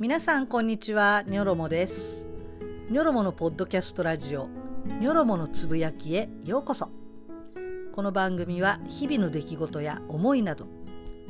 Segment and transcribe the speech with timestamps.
[0.00, 1.24] 皆さんこんにちは。
[1.26, 2.30] ニョロモです。
[2.88, 4.48] ニョロモのポッドキャストラジオ。
[4.98, 6.30] ニョロモのつぶやきへ。
[6.46, 6.88] ようこそ。
[7.92, 10.64] この番組は日々の出来事や思いなど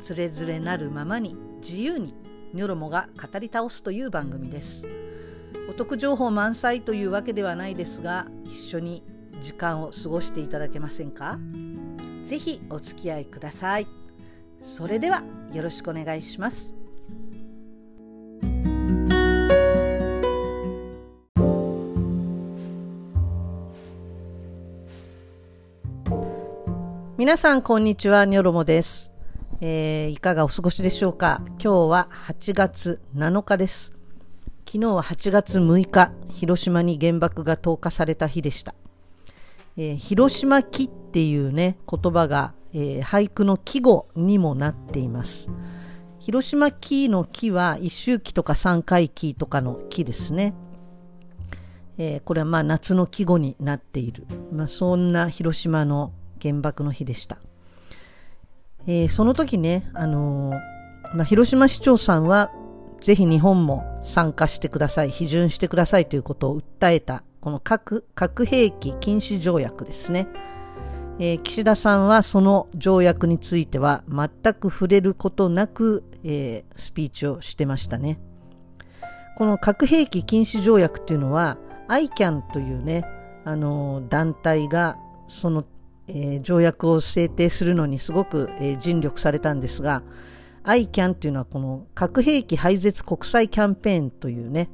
[0.00, 2.14] つれづれなるままに自由に
[2.54, 4.86] ニョロモが語り倒すという番組です。
[5.68, 9.02] お得情報満載というわけではないですが一緒に
[9.42, 11.40] 時間を過ごしていただけませんか？
[12.22, 13.88] ぜひお付き合いください。
[14.62, 16.76] それではよろしくお願いします。
[27.30, 29.12] 皆さんこんにちはニョロモです、
[29.60, 31.42] えー、いかがお過ごしでしょうか？
[31.46, 33.92] 今日は8月7日です。
[34.66, 38.74] 昨日は8月6日広島に原爆が投下された日でした、
[39.76, 45.48] えー、広島記っていうね言葉が、えー、俳句の季語にもなっています。
[46.18, 50.52] 広島記の記は一周期とか三回期とかの記ですね。
[51.96, 57.38] えー、これはまあ夏の季語になっている、まあ、そんな広島の原爆の日でした。
[58.86, 62.50] えー、その時ね、あのー、まあ、広島市長さんは、
[63.00, 70.28] ぜひ日本も参加してください、批准してくださいということを訴えた、この核核兵器禁止条約ですね。
[71.18, 78.18] えー、岸田さんはその条約については全く触れることなく、えー、スピーチをしてましたね。
[79.36, 83.04] この核兵器禁止条約っていうのは ICAN というね、
[83.44, 84.96] あの団体が
[85.28, 85.64] その
[86.10, 90.02] えー、条約を制定するのにすごく、えー、尽力されたんですが
[90.64, 94.70] ICAN っていうのはこの核兵器廃絶国際キャンペーンというね、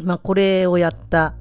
[0.00, 1.34] まあ、これをやった、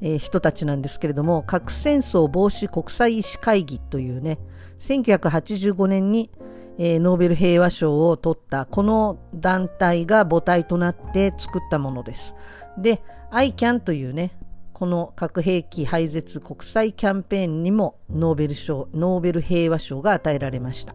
[0.00, 4.38] えー、人たちなんですけれども核戦争防止国際医師会議というね
[4.78, 6.30] 1985年に、
[6.78, 12.34] えー、ノーベル平和賞を取ったこの団体が母体となって作ったものです。
[12.78, 14.32] で ICAN というね
[14.80, 20.94] この核兵器廃絶国際キャンペーンにもノーベル賞、ノーベル平和賞が与えられました。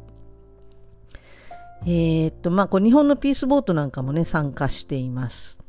[1.84, 5.59] えー、っと、まあ、こう日本のピースボートなんかもね、参加しています。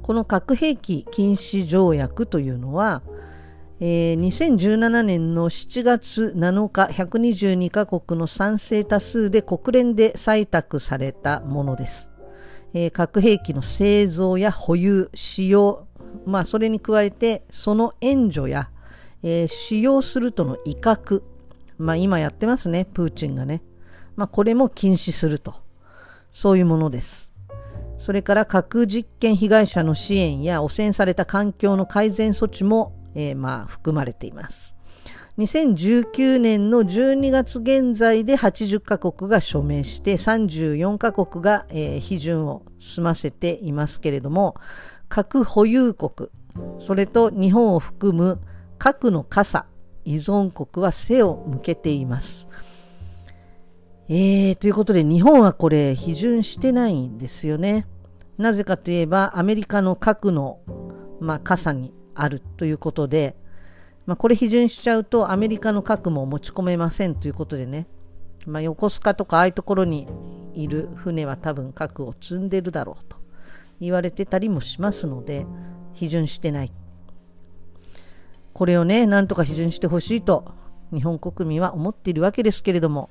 [0.00, 3.02] この核兵器禁止条約というのは、
[3.80, 12.10] えー、2017年の7月7日、122カ国の賛成多数で国連で採択されたものです。
[12.72, 15.86] えー、核兵器の製造や保有、使用、
[16.26, 18.70] まあ、それに加えて、その援助や、
[19.22, 21.22] えー、使用するとの威嚇、
[21.78, 23.62] まあ、今やってますね、プーチンがね。
[24.16, 25.54] まあ、これも禁止すると。
[26.30, 27.32] そういうものです。
[27.98, 34.76] それから核実験被害者の支援や汚染された環境の改善措置も、えー、まあ含まれています。
[35.38, 44.54] 2019年の12月現在で80カ国が署名して34カ国が、えー、批准を済ませていますけれども、
[45.10, 46.30] 核保有国、
[46.78, 48.40] それと日本を含む
[48.78, 49.66] 核の傘、
[50.04, 52.46] 依存国は背を向けています。
[54.08, 57.88] えー、ということで日本はこれ批准してないんですよね。
[58.38, 60.60] なぜかといえばアメリカの核の、
[61.18, 63.34] まあ、傘にあるということで、
[64.06, 67.88] まあ、これ批准しちゃうとアメリカの核も持ち込めませんということでね、
[68.46, 70.06] まあ、横須賀とかああいうところに
[70.54, 73.19] いる船は多分核を積んでるだろうと。
[73.80, 75.46] 言われてたりもしますので、
[75.94, 76.72] 批准してない。
[78.52, 80.52] これをね、なんとか批准してほしいと
[80.92, 83.10] 日本国民は思っているわけですけれども、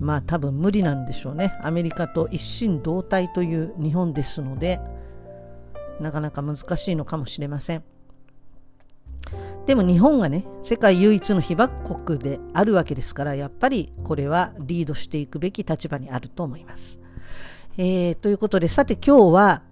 [0.00, 1.58] まあ多分無理なんでしょうね。
[1.62, 4.80] アメリカと一心同体という日本ですので、
[6.00, 7.84] なかなか難しいのかもしれません。
[9.66, 17.00] でも日本がね、世界唯一の被爆国であるわけですから、やっぱりこれはリードしていくべき立場にあると思います。
[17.80, 19.62] えー、ということで、さて今日は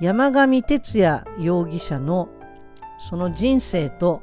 [0.00, 2.28] 山上哲也容疑者の
[3.08, 4.20] その人生と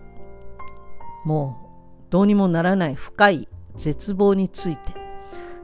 [1.24, 1.58] も
[2.02, 4.94] うどうにもならない深い絶望について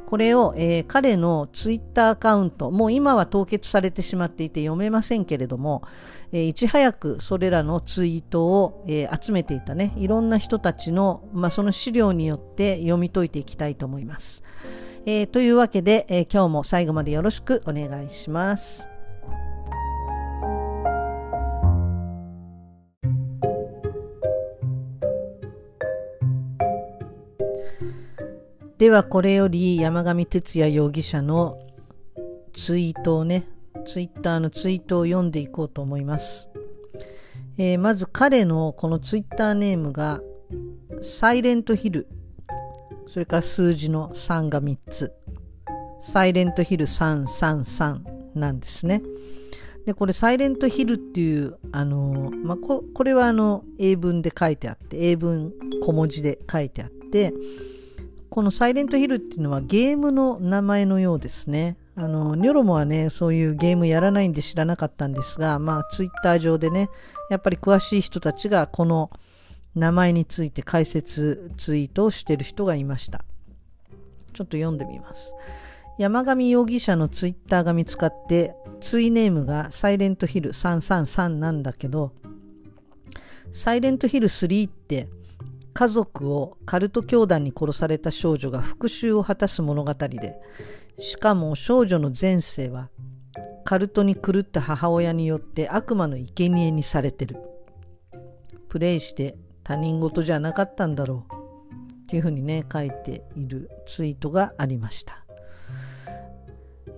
[0.05, 5.83] これを、えー、彼のツイッターアカウントもう今は凍結されてしまっていて読めませんけれども、
[6.31, 14.43] えー、いち早くそれらのツイートを、えー、集めていたねいろんな人たちの、まあ、その資料によって読み解いていきたいと思います。
[15.07, 18.89] えー、というわけで、えー、今日も最後までよろしくお願いします。
[28.79, 31.59] ではこれより山上徹也容疑者の
[32.53, 33.47] ツイートをね、
[33.85, 36.49] ツイッターのツイートを読んでいこうと思います。
[37.59, 40.19] えー、まず彼のこのツイッターネームが
[41.01, 42.07] サイレントヒル
[43.07, 45.13] それから数字の3が3つ。
[46.01, 48.01] サイレントヒル333
[48.35, 49.01] なんですね。
[49.85, 57.33] で、これ、サイレントヒルっていう、あの、まあ、こ、これはあの、英文で書いてあって、英文小文字で書いてあって、
[58.29, 61.77] このサイレントヒルっていうのはゲームの名前のようですね。
[61.95, 66.89] あの、ニョロモはね、そういうゲームやらないんで知らなかったんですが、まあ、ツイッター上でね、
[67.29, 69.09] やっぱり詳しい人たちがこの
[69.75, 73.25] 名前について解説ツイートをしてる人がいました。
[74.33, 75.33] ちょっと読んでみます。
[75.97, 82.13] 山上容疑者のツイッターが見つかって、ツイネームがサイレントヒル333なんだけど、
[83.51, 85.07] サイレントヒル3って
[85.73, 90.35] 家族をカルト教団に殺された少女が復讐を果たす物語で、
[90.99, 92.89] しかも少女の前世は
[93.63, 97.37] カルトに狂った母親によって悪魔の生贄にされてる。
[98.67, 101.33] プレイして他人事じゃなかったんだろう。
[102.03, 105.25] っていうふうにね、書いているツイートがありました。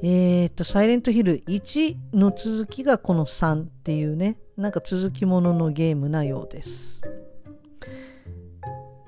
[0.04, 7.02] えー、っと、サイレントヒル1の続きがこの3っていうね、なんか続きもののゲームなようです。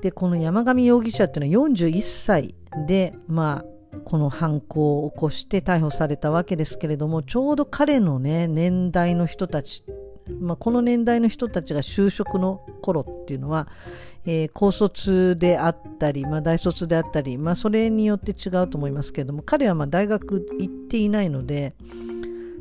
[0.01, 2.55] で、この山上容疑者っていうのは41歳
[2.87, 9.83] で、まあ、この犯行を起こして逮捕されたわけですけれども、ちょうど彼のね、年代の人たち、
[10.39, 13.67] まあ、この年代の人たちが就職の頃っていうのは、
[14.25, 21.75] えー、高卒であったり、まあ、大卒であったり、まあ、それによって違うと思いますけれども彼はま大学行っていないので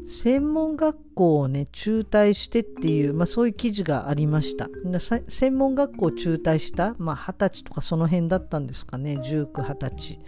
[0.06, 4.69] 専門学校をね中退してっていう、まあ、そういう記事がありました。
[5.29, 10.19] 専門学校を中退したまあ、20歳とかその辺だったんですかね1920歳。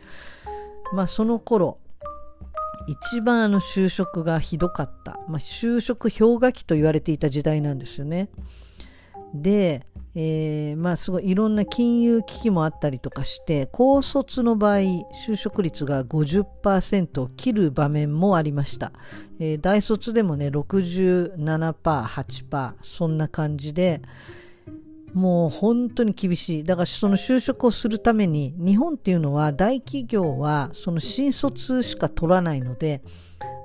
[0.92, 1.78] まあその頃
[2.86, 8.28] 一番あの就職がひどかった、まあ、就職氷河期と言われていた時代なんですよね。
[9.34, 14.78] でえー、まあすごいいろんな金融危機もあったりとかして高卒の場合
[15.26, 18.90] 就職率が50%を切る場面もありました、
[19.38, 24.02] えー、大卒でもね 67%8% そんな感じで
[25.12, 33.02] もう本当に厳しいだからその就職をするために日本っていうのは大企業はその新卒しか取らないので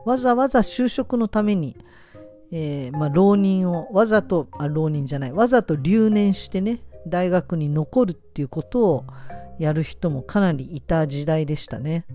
[0.05, 1.77] わざわざ就職のために
[2.51, 9.05] えー、まあ、浪人をわざとあ浪人じゃないわざと留年してね大学に残るっていうことを
[9.59, 12.05] やる人もかなりいた時代でしたね。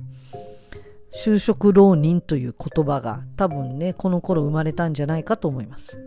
[1.25, 5.99] 就職浪人という言葉が多分ねこの頃生まれたんじゃないかと思います。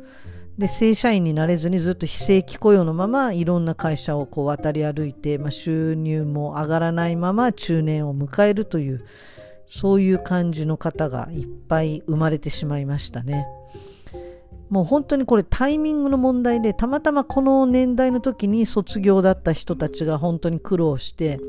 [0.57, 9.05] で正社員になれずにずっと非正規雇用のままいろんな会社をこう渡り歩いて、まあ、収入も上がらないまま中年を迎えるという
[9.67, 13.47] そういう感じの方がいっぱい生まれてしまいましたね。
[14.69, 21.39] もう本当にこれタイミングの問題でたまたまこの年代の時に卒業だった人たちが本当に苦労して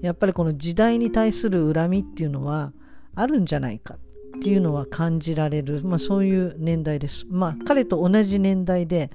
[0.00, 2.72] やっぱりこの時代に対する恨みっていうのは
[3.16, 3.96] あるんじゃないか
[4.36, 7.24] っていうのは感じられる、まあ、そういう年代です。
[7.28, 9.10] まあ彼と同じ年代で、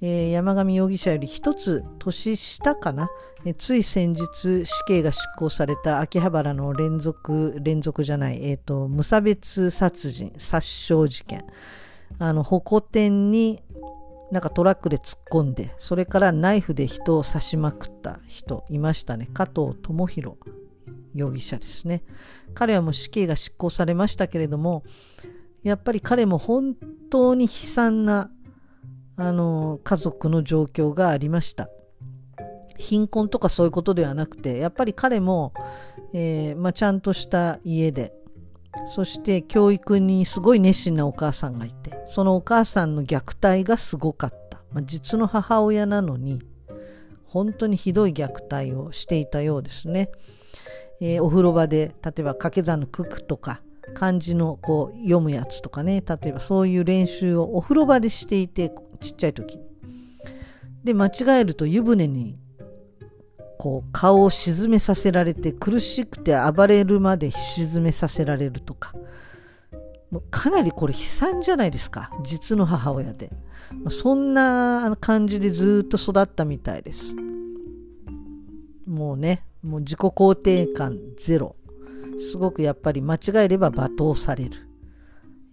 [0.00, 3.10] えー、山上容疑者より一つ年下かな、
[3.44, 11.44] えつい先日死刑が執行された秋葉原の連続連続じゃない、えーと無差別殺人殺傷事件
[12.18, 13.62] あの、ホコ天に
[14.30, 19.28] なんかトラックで突っ込んで、それからナイフで人を刺しまくった人いましたね。
[19.32, 20.36] 加藤智弘
[21.14, 22.04] 容疑者ですね。
[22.54, 24.82] 彼はもう死刑が執行されましたけれども、
[25.62, 26.74] やっぱり彼も本
[27.10, 28.30] 当に悲惨な、
[29.16, 31.68] あの、家族の状況がありました。
[32.78, 35.52] 貧困とかそういうことではなくて、やっぱり彼も、
[36.12, 38.12] えー、まあ、ちゃんとした家で、
[38.86, 44.62] そして教育にすごい熱心なお母さんがいて、そのお母さんの虐待がすごかった。
[44.72, 46.40] まあ、実の母親なのに、
[47.26, 50.10] 本当にひどい虐待をしていたようですね。
[51.04, 53.60] えー、お風呂場で、例えば掛け算の九九とか、
[53.92, 59.64] 漢字のこう読むやつとかね、例えばそういう練習をお風呂場でしていて、ちっちゃい時に。
[60.84, 62.38] で、間違えると湯船に
[63.58, 68.94] こう顔を沈めさせられて苦しくて暴れるまで沈めさせられるとか。
[70.30, 72.12] かなりこれ悲惨じゃないですか。
[72.22, 73.32] 実の母親で。
[73.90, 77.12] そんな感じでずっと育ったみたいです。
[78.86, 81.56] もうねもう自己肯定感ゼロ。
[82.30, 84.68] すごくやっぱり間違えれば罵倒される、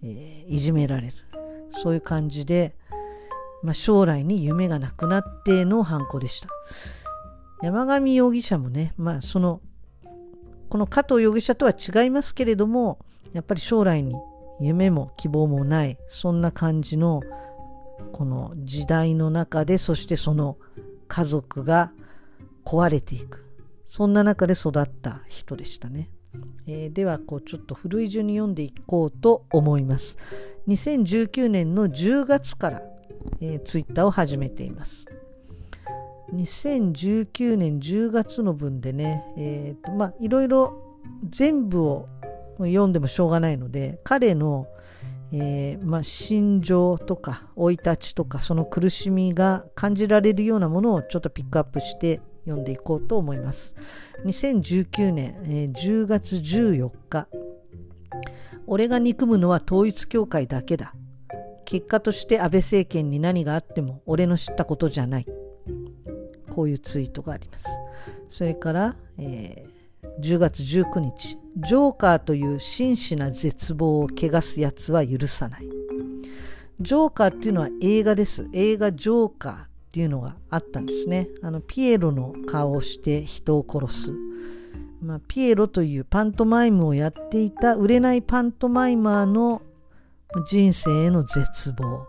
[0.02, 1.14] えー、いじめられる。
[1.70, 2.76] そういう感じで、
[3.62, 6.48] まあ、将来に夢がなくなっての犯行でした。
[7.62, 9.60] 山上容疑者もね、まあその、
[10.68, 12.98] この加藤容疑者とは違いますけれども、
[13.32, 14.14] やっぱり将来に
[14.60, 17.20] 夢も希望もない、そんな感じの、
[18.12, 20.56] この時代の中で、そしてその
[21.06, 21.92] 家族が
[22.64, 23.49] 壊れていく。
[23.90, 26.10] そんな中で育った人でしたね。
[26.68, 30.16] えー、ではこうちょっと古い順に読んでいこうと思います。
[30.68, 32.82] 2019年の10月から、
[33.40, 35.06] えー、ツイッターを始めています。
[36.32, 42.08] 2019年10月の分でね、えーとまあ、いろいろ全部を
[42.58, 44.68] 読んでもしょうがないので彼の、
[45.32, 52.20] えーまあ、心情とか生い立ちとかその苦しみが感じられるようなものをちょっとピックアップして
[52.50, 53.74] 読んでいこうと思います。
[54.24, 57.26] 2019年、えー、10月14日
[58.66, 60.94] 俺が憎むのは統一教会だけだ。
[61.64, 65.26] 結果として安倍政権に何があっても俺の知ったことじゃない。
[66.50, 67.66] こういうツイートがあります。
[68.28, 75.68] それから、えー、10月19日、ジョーカーという真摯な絶望を汚すやつは許さない。
[76.80, 78.48] ジョーカーっていうのは映画です。
[78.52, 81.26] 映画ジョーカーっていうのがあったんですね。
[81.42, 84.12] あの、ピエロの顔をして人を殺す。
[85.02, 89.62] まあ、ピエロというパントマイムをやっていた売れないパントマイマーの
[90.48, 92.06] 人生への絶望。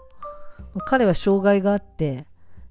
[0.86, 2.28] 彼は障害があって、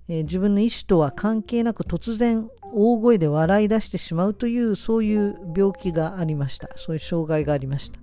[0.06, 7.98] えー、自分の意思とは関係なく突然大声で笑い出してしまうというそういう病気がありましたそういう障害がありました、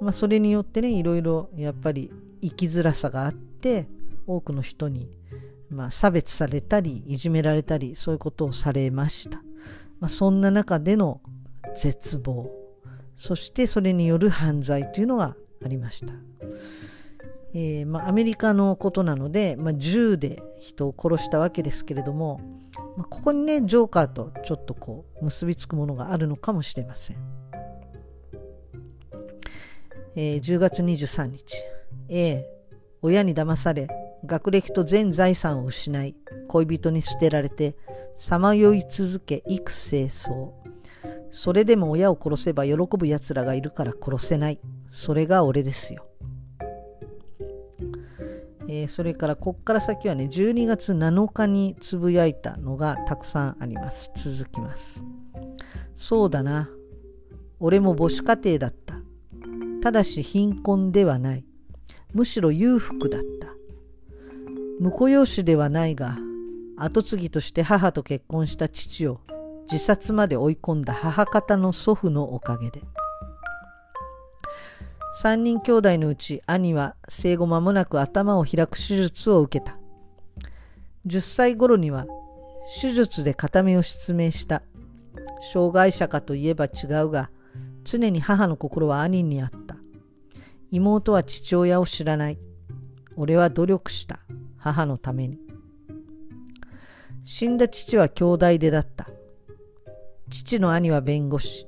[0.00, 2.10] まあ、それによってねいろいろやっぱり
[2.42, 3.86] 生きづらさがあって
[4.26, 5.08] 多くの人に、
[5.70, 9.38] まあ、差別されたりいじめられたりそういうことをされました、
[10.00, 11.20] まあ、そんな中での
[11.76, 12.50] 絶望。
[13.16, 16.14] そしてそれによる犯罪というのがありました。
[17.52, 22.40] えー、まあ、アメリカのことなので、まあ、銃で人を殺したわけですけれども、
[22.96, 27.16] まあ、ここにねジョーカーとちょっとこう結びつくものがあるのかもしれません、
[30.14, 31.56] えー、10月23日。
[32.08, 32.46] A
[33.02, 33.88] 親に騙され
[34.24, 36.14] 学歴と全財産を失い
[36.48, 37.76] 恋人に捨てられて
[38.14, 40.50] さまよい続け幾清掃。
[41.32, 44.60] それでも親を殺せば喜ぶ奴らがいるから殺せない。
[44.90, 46.06] それが俺ですよ。
[48.68, 54.10] えー、それからこっから先はね12月7日につぶやいたのがたくさんあります。
[54.16, 55.04] 続きます。
[55.94, 56.68] そうだな。
[57.58, 59.00] 俺も母子家庭だった。
[59.82, 61.44] ただし貧困ではない。
[62.12, 63.59] むしろ裕福だった。
[64.80, 66.16] 婿養子ではないが
[66.76, 69.20] 跡継ぎとして母と結婚した父を
[69.70, 72.82] 自殺まで追い込んだ母方の祖父のおかげで
[75.12, 79.76] 3人兄弟のうち兄は生後間もなく頭を開く手術を受けた。
[81.06, 82.06] 10歳頃には
[82.80, 84.62] 手術で片目を失明した。
[85.52, 87.30] 障害者かといえば違うが、
[87.82, 89.76] 常に母の心は兄にあった。
[90.70, 92.38] 妹は父親を知らない。
[93.16, 94.20] 俺は努力した。
[94.60, 95.38] 母のために。
[97.24, 99.08] 死んだ父は兄弟でだった。
[100.28, 101.66] 父の兄は弁護士。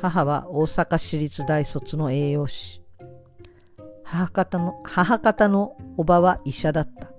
[0.00, 2.82] 母は大阪市立大卒の栄養士。
[4.04, 7.12] 母方の、母方のおばは医者だった。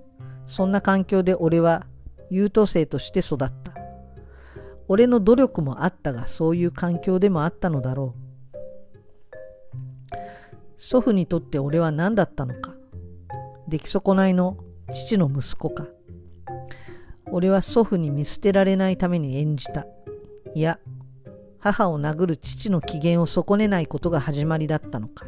[0.46, 1.86] そんな環境で俺は
[2.30, 3.54] 優等生として育った。
[4.88, 8.20] 俺の努力もあったが、そういう環境でもあったのだろう。
[10.76, 12.74] 祖父にとって俺は何だったのか。
[13.68, 14.58] 出来損ないの
[14.92, 15.86] 父の息子か。
[17.30, 19.86] 俺は祖父に見捨てられないために演じた。
[20.54, 20.78] いや、
[21.58, 25.26] 母を殴る父の機嫌を損ねないことが始まりだったのか。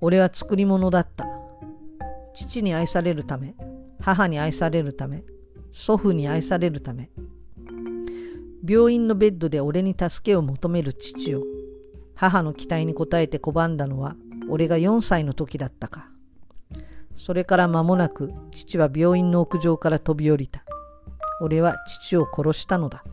[0.00, 1.26] 俺は作り物だった。
[2.34, 3.54] 父に愛されるため、
[4.00, 5.24] 母に愛されるため、
[5.70, 7.10] 祖父に愛されるため。
[8.68, 11.42] 病院のベッドで俺に助けを求める父を、
[12.14, 14.14] 母の期待に応えて拒んだのは
[14.48, 16.11] 俺が4歳の時だったか。
[17.14, 20.64] それから間もなく父は病院の屋上から飛び降りた。
[21.40, 23.04] 俺は父を殺したのだ。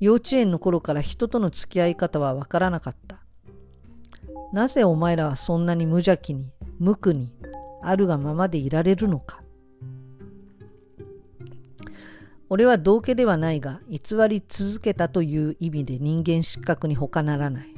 [0.00, 3.20] 幼稚園の頃から人との付き合い方はわからなかった。
[4.52, 7.32] なぜお前らはそんなに無邪気に、無垢に、
[7.82, 9.42] あるがままでいられるのか。
[12.48, 17.74] 俺は道家ではないが、偽り続けたという意味で人間失格に他ならない。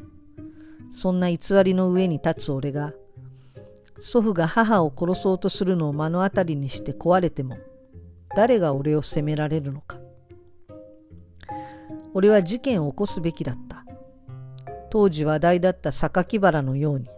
[0.93, 2.93] そんな偽りの上に立つ俺が、
[3.99, 7.57] 祖父が母を殺そうとするのを目の当たりにして壊れても、
[8.35, 9.99] 誰が俺を責められるのか。
[12.15, 13.85] 俺は事件を起こすべきだった。
[14.91, 17.09] 当時話題だった榊原のように。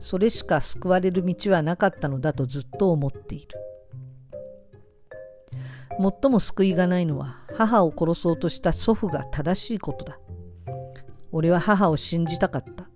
[0.00, 3.48] それしか救われる道はなかったのだとずっと思っている。
[5.98, 10.18] 最も救いがないのは母を殺そうとした祖父が正しいことだ。
[11.32, 12.88] 俺は母を信じたかった。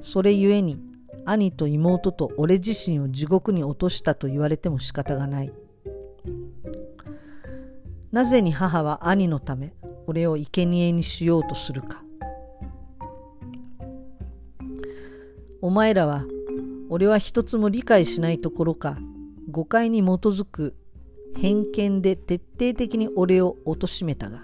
[0.00, 0.80] それゆえに
[1.24, 5.52] 兄と妹と俺自身を地獄に落としたと言われても仕方がない。
[8.12, 9.72] なぜに母は兄のため
[10.06, 12.02] 俺を生贄にしようとするか。
[15.62, 16.24] お前らは
[16.88, 18.98] 俺は一つも理解しないところか。
[19.50, 20.76] 誤解に基づく
[21.36, 24.42] 偏見で徹底的に俺を貶めたが。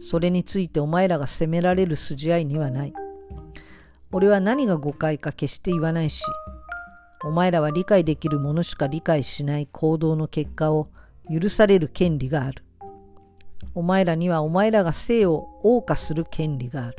[0.00, 2.94] それについてお前らが責められる筋合いにはない。
[4.12, 6.22] 俺は何が誤解か決して言わないし
[7.22, 10.88] お前らは理解できるものしか理解しない行動の結果を
[11.30, 12.64] 許される権利がある。
[13.74, 16.96] お前らにはお前らが生を謳歌する権利がある。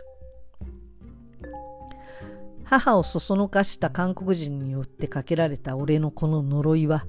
[2.64, 7.06] 母をそそのかした韓国人によってかけられた俺のこの呪いは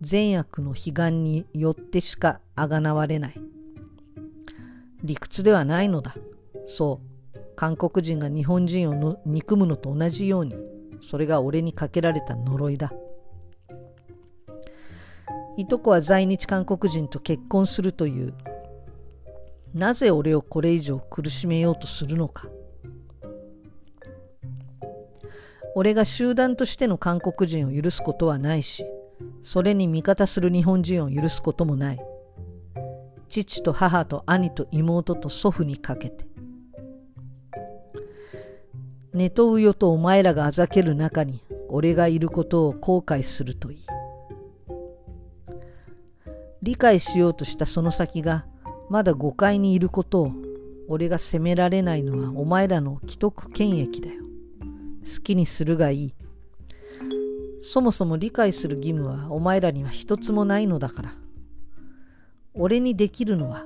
[0.00, 3.34] 善悪の悲願によってしかあがなわれない。
[5.02, 6.14] 理屈ではないのだ。
[6.68, 7.11] そう。
[7.62, 10.56] 韓国人が日本人を憎むのと同じように
[11.00, 12.92] それが俺にかけられた呪いだ
[15.56, 18.34] いとこは在日韓国人と結婚するという
[19.74, 22.48] なぜ俺をこれ以上苦しめようとするのか
[25.76, 28.84] 俺が集団としての韓国人を許すことはないし、
[29.42, 31.98] それに味方する日本人を許すこともない。
[33.30, 36.31] 父と母と兄と妹と祖父にかけて。
[39.14, 43.86] 寝とうよとお前らがあざける中に俺がいることを後悔するといい。
[46.62, 48.46] 理解しようとしたその先が
[48.88, 50.32] まだ誤解にいることを
[50.88, 54.22] 俺が責められないのはお前らの既得権益だよ。
[55.04, 56.14] 好きにするがいい。
[57.60, 61.12] そもそも理解する義務はお前らには一つもないのだから。
[62.54, 63.64] 俺にできるのは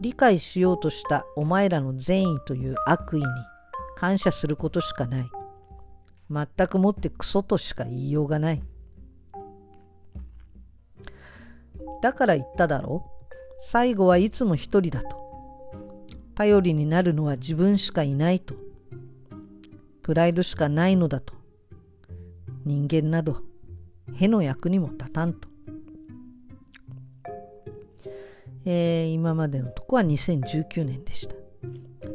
[0.00, 3.26] 理解しようとしたお前らの善意という悪意に
[4.00, 5.30] 感謝することしかない。
[6.30, 8.62] 全くもってクソとしか言いようがない。
[12.00, 13.34] だから言っただろう。
[13.60, 15.76] 最後はいつも一人だと。
[16.34, 18.54] 頼りになるのは自分しかいないと。
[20.02, 21.34] プライドしかないのだと。
[22.64, 23.42] 人間など、
[24.14, 25.46] への役にも立たんと。
[28.64, 31.34] えー、今までのとこは2019年でした。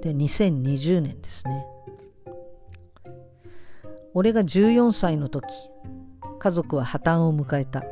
[0.01, 1.74] で、2020年ですね。
[4.17, 5.45] 俺が14歳の時、
[6.39, 7.83] 家族は破綻を迎えた。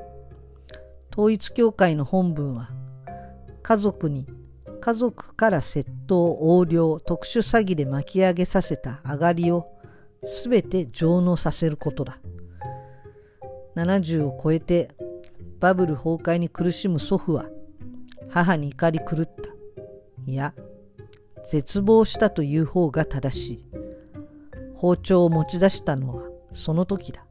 [1.11, 2.69] 統一教会の本文は、
[3.61, 4.25] 家族に
[4.79, 9.67] 家族から窃盗、横領、特殊詐欺で巻き上げさせた上がりを
[10.23, 12.19] すべて上納させることだ。
[13.75, 14.91] 70を超えて
[15.59, 17.47] バブル崩壊に苦しむ祖父は
[18.29, 19.31] 母に怒り狂った。
[20.25, 20.53] いや、
[21.49, 23.82] 絶望したという方が正しい。
[24.83, 27.25] 包丁を持ち出したのはその時だ。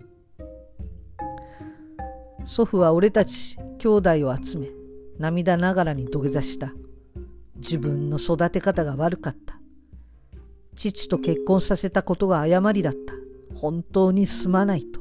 [2.47, 4.69] 祖父は俺たち兄弟を集め
[5.19, 6.73] 涙ながらに土下座した。
[7.57, 9.61] 自分の育て方が悪かった。
[10.77, 13.12] 父と結婚させたことが誤りだった。
[13.55, 15.01] 本当にすまないと。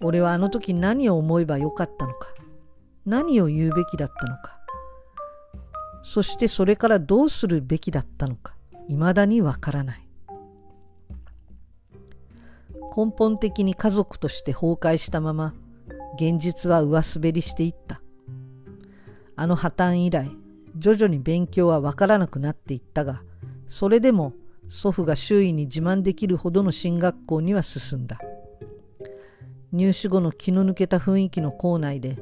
[0.00, 2.26] 俺はあの時何を思えばよかったのか。
[3.06, 4.58] 何を言うべきだったのか。
[6.02, 8.56] そしてそれからどうするべきだったのか。
[8.88, 10.08] 未だにわからない。
[12.94, 15.54] 根本的に家族として崩壊したまま、
[16.16, 18.02] 現実は上滑りしていった。
[19.34, 20.30] あの破綻以来、
[20.76, 23.22] 徐々に勉強はわからなくなっていったが、
[23.66, 24.34] それでも
[24.68, 28.18] 祖父が周囲に自慢できるほどの進学校には進んだ。
[29.72, 32.18] 入試後の気の抜けた雰囲気の校内で、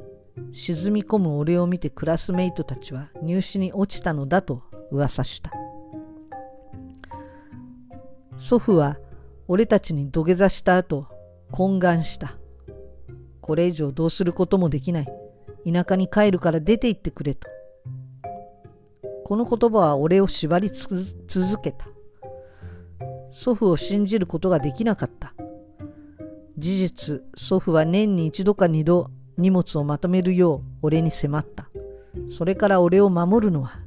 [0.53, 5.51] 沈み込む俺を見てクラスメイトたちは入試に落ちたのだと噂した。
[8.41, 8.97] 祖父は
[9.47, 11.05] 俺たちに土下座した後、
[11.51, 12.37] 懇願した。
[13.39, 15.05] これ以上どうすることもできない。
[15.71, 17.47] 田舎に帰るから出て行ってくれと。
[19.25, 21.87] この言葉は俺を縛り続けた。
[23.29, 25.35] 祖父を信じることができなかった。
[26.57, 31.69] 事実、祖父は年に一度か二度荷物をまとめるよう俺に迫った。
[32.35, 33.79] それから俺を守るのは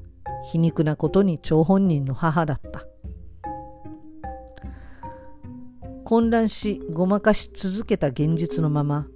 [0.44, 2.86] 皮肉なことに張本人の母だった。
[6.04, 9.06] 混乱しごまかし続けた現実のまま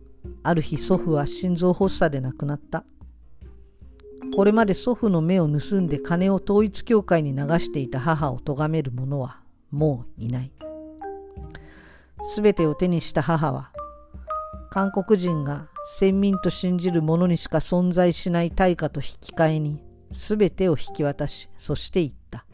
[0.42, 2.84] ある日祖父は心臓発作で亡くなった。
[4.34, 10.52] これまで祖父の目を盗んで金を統一教会に流していた母を咎める者はもういない。
[12.22, 13.70] すべてを手にした母は、
[14.70, 22.44] 韓国人が先民と信じる者にしか存在しない対価と引き換えに、すべてを引き渡し、そして言った。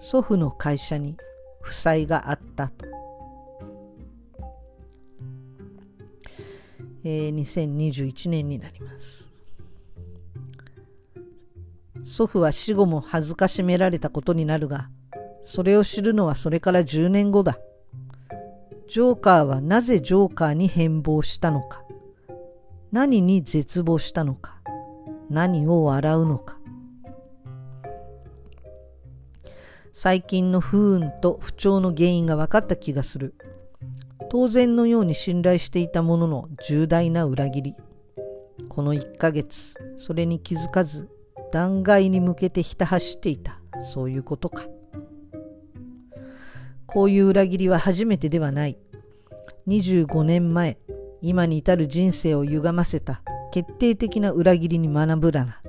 [0.00, 1.16] 祖父の会社に
[1.60, 2.86] 負債があったと。
[7.04, 9.28] えー、2021年になります。
[12.04, 14.88] 祖父は死後も恥ずかしめられたことになるが、
[15.42, 17.58] それを知るのはそれから10年後だ。
[18.88, 21.84] ジョーカーはなぜジョーカーに変貌したのか。
[22.90, 24.60] 何に絶望したのか。
[25.30, 26.58] 何を笑うのか。
[29.94, 33.34] 最近の不運と不調の原因が分かった気がする。
[34.30, 37.74] 当然のように信頼していたものの重大な裏切り。
[38.68, 41.08] この1ヶ月、それに気づかず、
[41.52, 43.60] 断崖に向けてひた走っていた。
[43.82, 44.64] そういうことか。
[46.86, 48.76] こういう裏切りは初めてではない。
[49.66, 50.78] 25年前、
[51.20, 55.62] 今に至る人生を歪ませた決定的な裏切りに学ぶだな。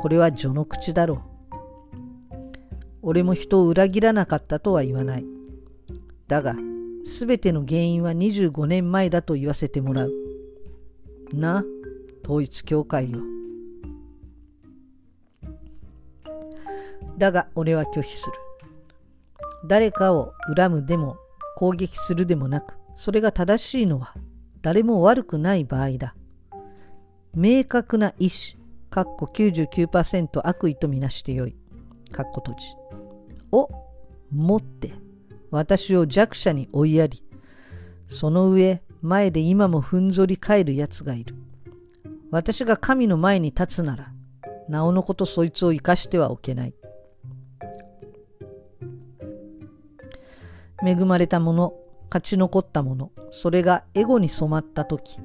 [0.00, 1.20] これは序の口だろう。
[3.02, 5.26] 俺も人を裏切らなかったとは言わない。
[6.28, 6.54] だが、
[7.04, 10.12] すべての原因は25年前だと言わせてもらう。
[11.32, 11.64] な、
[12.24, 13.20] 統一教会よ。
[17.18, 18.32] だが俺は拒否する。
[19.66, 21.16] 誰かを恨むでも
[21.56, 24.14] 攻撃するでもなく、それが正しいのは
[24.62, 26.14] 誰も悪くない場合だ。
[27.34, 28.58] 明確な意志、
[28.90, 31.56] かっこ99%悪意とみなしてよい。
[32.10, 32.74] かっこ閉じ。
[33.52, 33.68] を
[34.30, 34.92] 持って
[35.50, 37.22] 私を弱者に追いやり、
[38.08, 41.34] その上、前で今もふんぞり返る奴がいる。
[42.30, 44.12] 私が神の前に立つなら、
[44.68, 46.74] なおのことそいつを生かしてはおけない。
[50.84, 51.74] 恵まれたもの、
[52.08, 55.20] 勝ち残ったもの、それがエゴに染まった時、己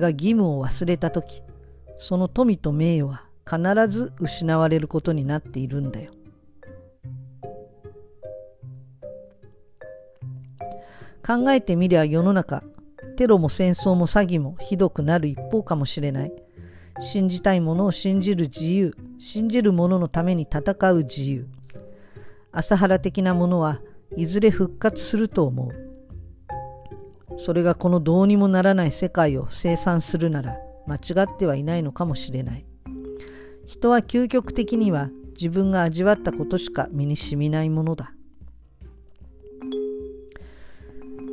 [0.00, 1.42] が義務を忘れた時、
[1.96, 6.12] その富と名誉は必ず失われることになっているんだよ。
[11.24, 12.64] 考えてみりゃ世の中、
[13.16, 16.32] テロも戦争も詐欺もひどくなる一方かもしれない。
[16.98, 21.46] 信じたいものを信じる自由、信じる者ののために戦う自由。
[22.50, 23.80] 朝原的なものは
[24.16, 27.38] いずれ復活すると思う。
[27.38, 30.56] それがこのどうにもならない世界を生産するなら
[30.86, 32.66] 間違ってはいないのかもしれない。
[33.64, 38.12] 人は究極的には自分が味わったことしか身に染みないものだ。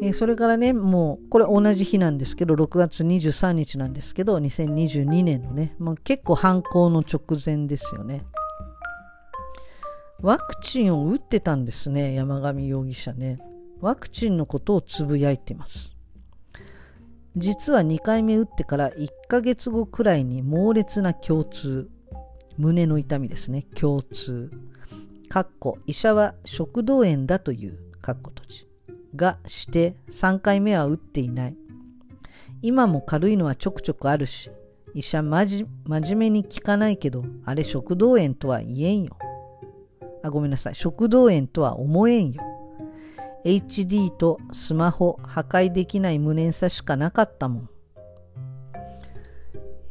[0.02, 8.26] えー、それからね、もう、これ同じ日なんですけど、6月23日なんですけど、2022年のね、まあ、結構犯行の直前ですよね。
[10.22, 13.40] ワクチンを打ってたんですね、山上容疑者ね。
[13.82, 15.96] ワクチンのことをつぶやいてます。
[17.38, 21.90] 実は2回目打ってから1ヶ月後くらいに猛烈な胸痛、
[22.58, 24.52] 胸の痛みですね、胸痛。
[25.30, 28.69] かっこ医者は食道炎だという、かっこ閉じ。
[29.16, 31.56] がして3回目は打っていない。
[32.62, 34.52] 今も軽いのはちょくちょくあるし、
[34.94, 39.18] 医者まじ真面目に聞かないけど、あれ食道炎とは言えんよ。
[40.24, 40.76] あ、ごめんなさい。
[40.76, 42.44] 食道炎とは思えんよ。
[43.46, 47.70] HD とスマホ破壊できない無念さしかなかったもん。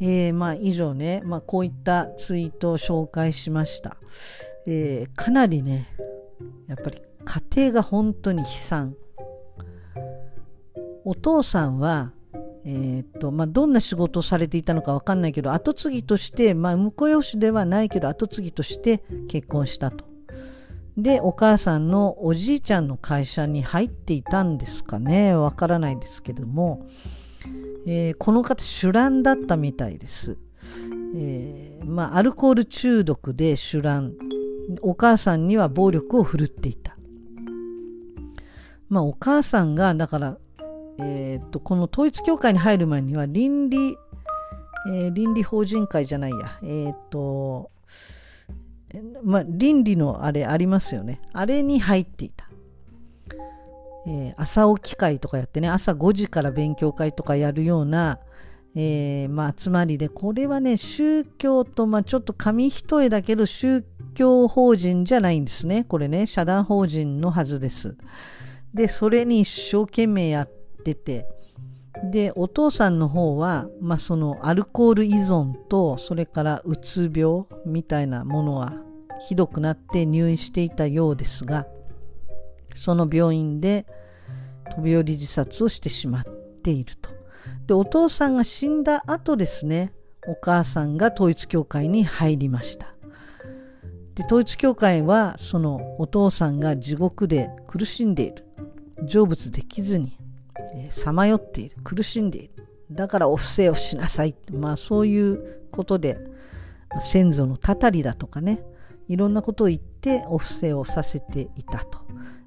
[0.01, 3.97] えー、まあ以上ね、まあこういったツイートを紹介しました。
[4.67, 5.89] えー、かなりね、
[6.69, 8.97] やっぱり家庭が本当に悲惨。
[11.09, 12.13] お父さんは、
[12.67, 20.05] えー、っとまあ、どんな仕事をされていたのか分かんないけど後継ぎとして、まあ、婿養子ではないけど後継ぎとして結婚したと。
[20.99, 26.87] でお母さんのおじいちゃんの会社に入っていたんですかねわからないですけども、
[27.87, 30.37] えー、この方酒乱だったみたいです。
[31.17, 34.13] えー、まあ、アルコール中毒で酒乱
[34.83, 36.99] お母さんには暴力を振るっていた。
[38.91, 40.39] まあお母さんがだから
[40.99, 43.97] えー、とこの統一教会に入る前には倫理、
[44.91, 47.71] えー、倫理法人会じゃないや、えっ、と、
[49.23, 51.21] ま、倫理のあれありますよね。
[51.33, 52.49] あれに入っていた。
[54.07, 58.19] え、朝起き会とかやってね、朝5時から勉強会とかやるような、
[58.75, 63.85] えー、ま、集まりで、これはね、宗教と、ま、ちょっと紙一重だけど、宗
[64.15, 65.85] 教法人じゃないんですね。
[65.85, 67.97] これね、社団法人のはずです。
[68.73, 70.51] で、それに一生懸命やっ
[70.93, 71.27] ってて
[72.05, 78.73] でお父さんの方は、まあ、そのアルコール依存とそれからうつ病みたいなものは
[79.21, 81.67] ひどくなって入院していたようですが
[82.75, 83.87] その病院で
[84.71, 86.25] 飛び降り自殺をしてしまっ
[86.63, 87.11] ていると。
[87.67, 89.93] でお父さんが死んだ後ですね
[90.27, 92.95] お母さんが統一教会に入りました。
[94.15, 98.45] で統一教会はそのお父さんが地獄で苦しんでいる
[99.07, 100.19] 成仏できずに
[100.91, 106.19] さまよっている苦しんでいるだからお布施をしなさいまあそういうことで
[107.01, 108.63] 先祖のたたりだとかね
[109.09, 112.01] いろんなことを言ってお布施をさせていたと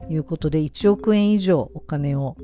[0.09, 2.35] いうことで1億円以上お金を、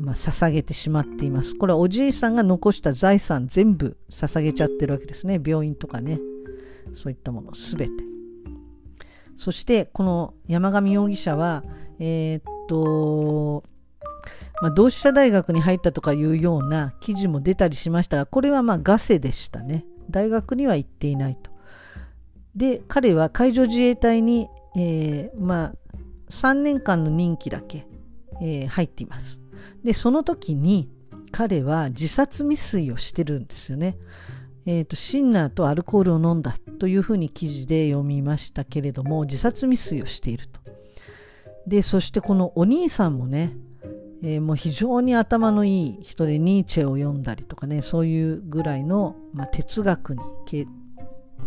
[0.00, 1.56] まあ、捧げてしまっています。
[1.56, 5.40] これはおじいさんが残した財産全部捧げちゃってるわけですね。
[5.44, 6.18] 病院とかね。
[6.94, 7.92] そういったものすべて。
[9.36, 11.64] そしてこの山上容疑者は、
[11.98, 13.64] えー、っと、
[14.64, 19.84] まあ、同志社大学に入ったとかいうような記事も出たりしましたが、これはまあガセでしたね。
[20.08, 21.50] 大学には行っていないと。
[22.56, 25.74] で、彼は海上自衛隊に、えー、まあ、
[26.30, 27.86] 3年間の任期だけ、
[28.40, 29.38] えー、入っています。
[29.84, 30.88] で、その時に
[31.30, 33.98] 彼は自殺未遂をしてるんですよね。
[34.64, 40.58] えーと、シンナーとアルコールを飲んだというふうに記事で読みましたけれども自殺未遂をしていると。
[41.66, 43.58] でそしてこのお兄さんもね、
[44.26, 50.22] えー、もう非常に頭のいい人でニーチェを読んだりとかねそういうぐらいの、まあ、哲学に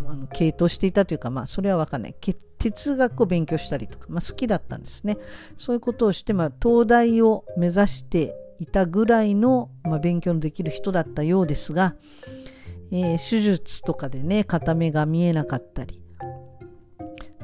[0.06, 2.14] あの傾倒していたというか、まあ、それは分かんない。
[2.58, 5.16] 哲学を勉強したりとか、まあ、好きだったんですね。
[5.56, 11.94] そういうことをして、まあ、東大を目指していたぐらいの、まあ、勉強のできる人だったようですが、
[12.90, 16.02] えー、手術とかでね片目が見えなかったり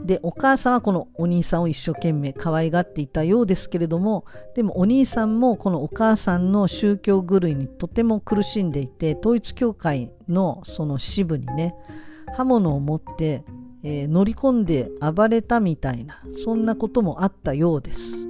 [0.05, 11.75] でお母さんはこのお兄さんを一生懸命可愛がっていたようですけれどもでもお兄さんもこのお母さんの宗教狂いにとても苦しんでいて統一教会のその支部にね
[12.37, 13.45] 刃物を持って、
[13.83, 18.27] えー、乗り込んで暴れたみたいなそんなこともあったようです。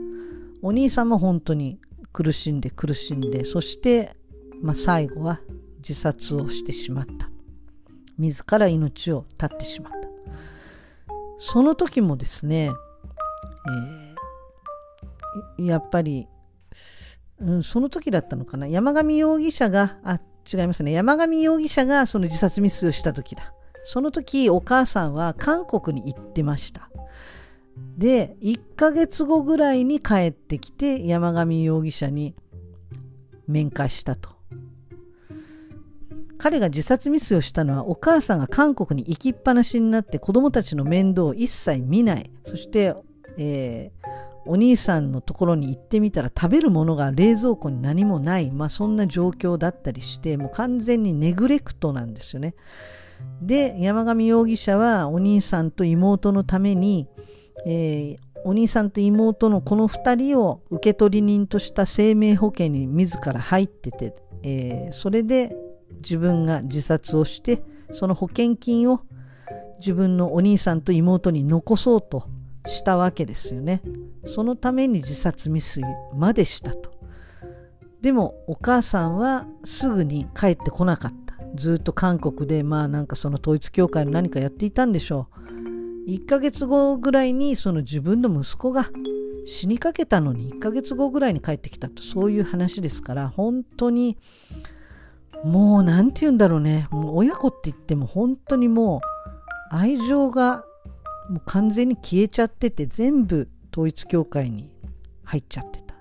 [0.63, 1.79] お兄さんも本当に
[2.13, 4.17] 苦しんで苦しんでそして、
[4.63, 5.41] まあ、最後は
[5.79, 7.31] 自殺をしてしまった。
[8.17, 10.14] 自ら命を絶ってしまった。
[11.39, 12.71] その時もですね、
[15.59, 16.29] えー、やっぱり、
[17.41, 18.67] うん、その時だったのかな。
[18.67, 20.21] 山上容疑者があ
[20.53, 20.93] 違いますね。
[20.93, 23.53] 山上容疑者がその自殺未遂をした時だ。
[23.85, 26.91] その時お母さんは韓国に行ってました。
[27.99, 32.35] で1ヶ月後ぐらいに帰ってきて山上容疑者に
[33.47, 34.34] 面会したと。
[36.45, 42.95] 彼が自殺未遂をしたのはお母さんが韓国に行きっぱなしになって子供たちの面倒を一切見ないそして、
[43.39, 44.09] えー、
[44.45, 52.55] お兄さんのところに行ってみたら食べるものが冷蔵庫に何もない、まあ、そんな状況だったりしてもう完全にネグレクトなんですよね。
[53.41, 57.09] で山上容疑者はお兄さんと妹のために、
[57.65, 65.57] えー、お兄さんと妹のこの2人を受取人とした生命保険に自ら入ってて、えー、それで
[66.03, 69.01] 自分が自殺をしてその保険金を
[69.79, 72.29] 自分のお兄さんと妹に残そうと
[72.67, 73.83] したわけですよね。
[74.27, 76.93] そのために自殺未遂までしたと。
[78.01, 81.35] でもお母さんはすぐに帰ってこなかった。
[81.55, 85.29] ずっと韓国でまあなんかその統一教会の何かやっていたんでしょ
[86.07, 86.11] う。
[86.11, 88.91] 1ヶ月後ぐらいにその自分の息子が
[89.47, 92.03] 死にかけたのに1ヶ月後ぐらいに帰ってきたと。
[92.03, 94.17] そういう話ですから本当に
[95.45, 96.89] もう何て言うんだろうね。
[96.91, 99.01] もう親子って言っても本当にも
[99.71, 100.65] う愛情が
[101.29, 104.71] もう完全に消えちゃってて全部統一教会に
[105.23, 105.95] 入っちゃってた。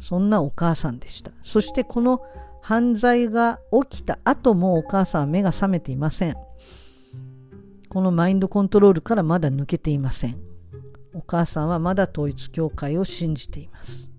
[0.00, 1.30] そんなお母さんでした。
[1.42, 2.22] そしてこの
[2.60, 6.34] 犯罪が起きた後もお母さんは目が覚めていません。
[7.88, 10.38] このマインドコントロールからまだ抜けていません。
[11.14, 14.10] お母さんはまだ統一教会を信じています。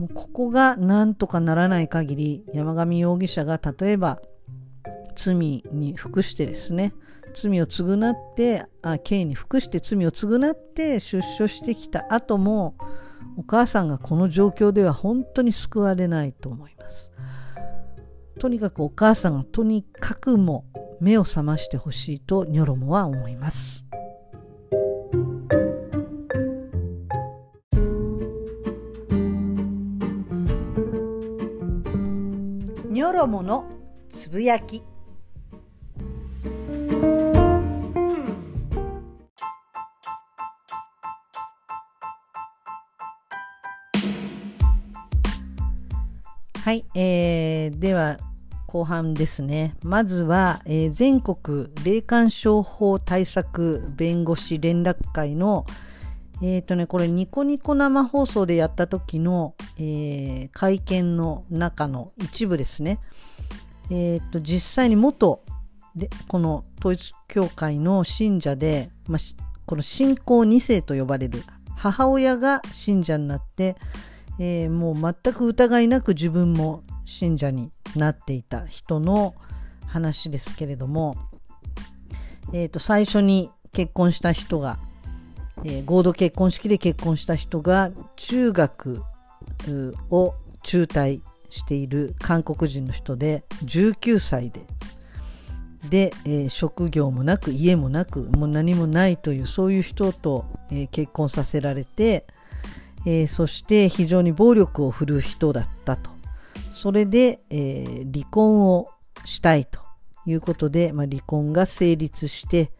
[0.00, 4.18] もうここがなんとかならない限り山上容疑者が例えば
[5.14, 6.94] 罪に服してですね
[7.34, 12.78] 罪を償ってあ刑に服して罪を償って出所してきた後も
[13.36, 17.12] お母さんがこの状況では本当に救われないと思います。
[18.38, 20.64] とにかくお母さんがとにかくも
[20.98, 23.89] 目を覚ましてほしいとニョロモは思います。
[33.12, 33.64] ロモの
[34.08, 34.82] つぶやき
[46.62, 48.18] はい、えー、では
[48.66, 49.74] 後半ですね。
[49.82, 55.66] まずは、えー、全国霊感商法対策弁護士連絡会の、
[56.40, 63.00] えっ、ー、とね、これニコニコ生放送でやった時の、えー、会見の中の一部ですね。
[63.90, 65.42] えっ、と、実際に元
[65.96, 69.18] で、この統一教会の信者で、まあ、
[69.64, 71.42] この信仰2世と呼ばれる
[71.74, 73.76] 母親が信者になって、
[74.38, 79.34] えー、もう全く疑いなく自分も信者になっていた人の
[79.86, 81.16] 話ですけれども、
[82.52, 84.78] えー、と最初に結婚した人が、
[85.64, 89.02] えー、合同結婚式で結婚した人が中学
[90.10, 94.66] を中退している韓国人の人で19歳で。
[95.88, 102.26] で、えー、職業もなく家もなくもう何もないというそういう人と、えー、結婚させられて、
[103.06, 106.10] えー、そして非常に暴力を振るう人だったと。
[106.74, 108.88] それで、え離婚を
[109.26, 109.80] したいと
[110.24, 112.72] いうことで、まあ、離婚が成立して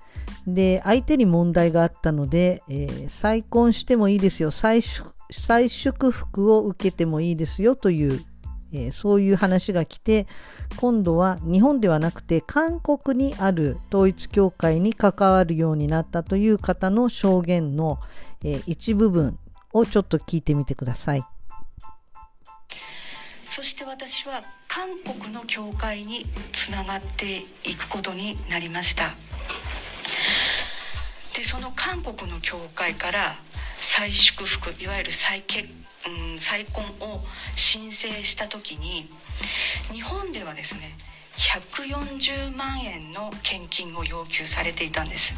[0.46, 4.50] で相手に問題があったので、え再婚してもいいですよ。
[4.50, 4.82] 再
[5.30, 7.76] 再祝福を受けてもいいですよ。
[7.76, 8.24] という
[8.72, 10.26] えー、そういう話が来て
[10.76, 17.98] 今度は日本ではなくて韓国にある統一教会に関わるようになったという方の証言の、
[18.44, 19.38] えー、一部分
[19.72, 21.24] をちょっと聞いてみてください。
[23.44, 29.14] そして私は韓国の教会につながっていくことになりました。
[31.40, 33.34] でその韓国の教会から
[33.78, 35.68] 再祝福いわゆる再結
[36.08, 37.20] うん、再婚を
[37.56, 39.10] 申請した時に
[39.92, 40.96] 日本ではですね
[41.36, 45.34] 140万円の献金を要求されていたんです。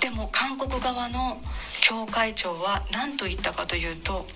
[0.00, 1.40] でも韓国側の
[1.80, 4.26] 教会長は何と言ったかというと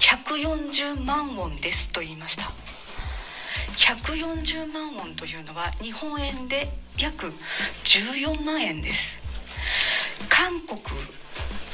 [0.00, 2.52] 140万ウォンですと言いました。
[3.76, 7.32] 140万ウォンというのは日本円で約
[7.84, 9.21] 14万円です。
[10.28, 10.80] 韓国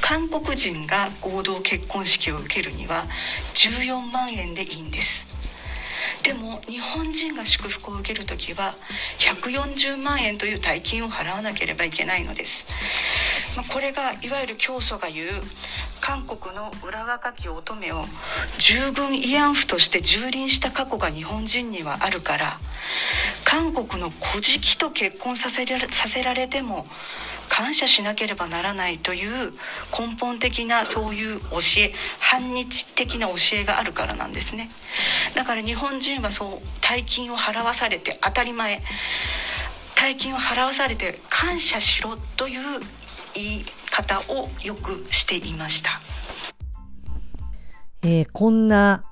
[0.00, 3.04] 韓国人が合同結婚式を受けるには
[3.54, 5.28] 14万円でいいんです。
[6.22, 8.74] でも日本人が祝福を受ける時は
[9.18, 12.64] 140万円という大金を払わなければいけないのです、
[13.56, 15.28] まあ、これがいわゆる教祖が言う
[16.00, 18.04] 韓国の裏若き乙女を
[18.58, 22.60] 従軍慰安婦として蹂躙した過去が日本人にはあるから
[23.44, 25.64] 韓国の古事記と結婚させ
[26.22, 26.86] られても
[27.48, 29.52] 感謝しなければならないという
[29.98, 34.70] 根本的なそういう教え反日的な教えがあるからなんですね。
[35.34, 38.82] だから日本人はそう大金を払わされて当たり前。
[40.00, 42.60] 大金を払わされて感謝しろという
[43.34, 46.00] 言い方をよくしていました、
[48.02, 49.02] えー、こんな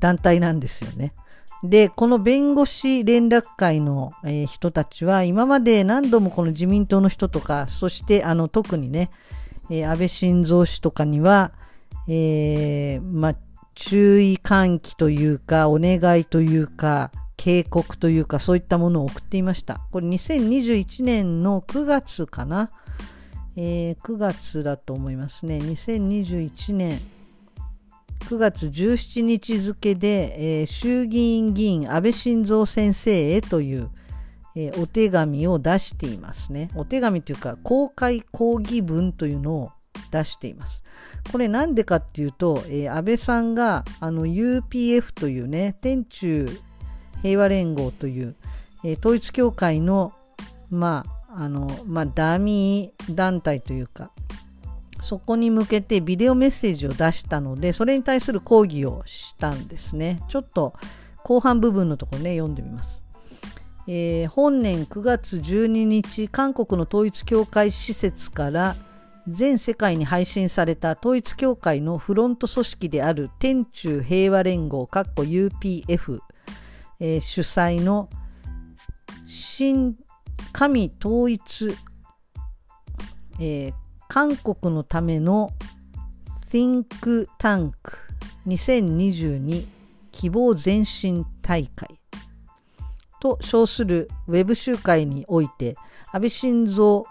[0.00, 1.12] 団体なんですよね。
[1.62, 9.10] で、この弁護士連絡会の、えー、人たちは、今まで何度もこの自民党の人とか、そしてあの特にね、
[9.70, 11.52] えー、安倍晋三氏とかには、
[12.08, 13.36] えー、まあ、
[13.74, 19.80] 注意喚起というか、お願いというか、警告というか、そういったものを送っていました。
[19.90, 22.70] これ2021年の9月かな。
[23.58, 25.56] えー、9月だと思いますね。
[25.58, 27.00] 2021年
[28.26, 33.88] 9月17日付で、えー、衆議院議員安倍晋三先生へという、
[34.56, 36.68] えー、お手紙を出していますね。
[36.74, 39.70] お手紙というか公開抗議文というのを
[40.10, 40.82] 出しています。
[41.30, 46.48] これなんでかっていうと、えー、安倍さんがあの UPF というね、天中
[47.22, 48.34] 平和連合という、
[48.82, 50.12] えー、統一教会の、
[50.68, 54.10] まあ、あの、まあ、ダミー団体というか、
[55.06, 60.20] そこに向けてビデオメッセージを出したので、それに対する抗議をしたんですね。
[60.28, 60.74] ちょっと
[61.22, 63.04] 後半部分のところね、読んでみます。
[63.86, 68.74] えー、本年9月12日、韓国の統一教会施設から
[69.28, 76.18] 全世界に配信された統一教会のフロント組織である天中平和連合 UPF、
[76.98, 78.10] えー、主催の
[79.24, 79.94] 新
[80.52, 81.76] 神統一、
[83.38, 85.50] えー、韓国のための
[86.50, 87.72] Think Tank
[88.46, 89.66] 2022
[90.12, 92.00] 希望前進大会
[93.20, 95.76] と称するウェブ集会において
[96.12, 97.04] 安倍晋三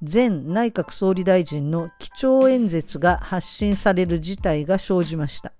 [0.00, 5.52] 前内閣総理大臣の基調演説が発信される事態が生じました。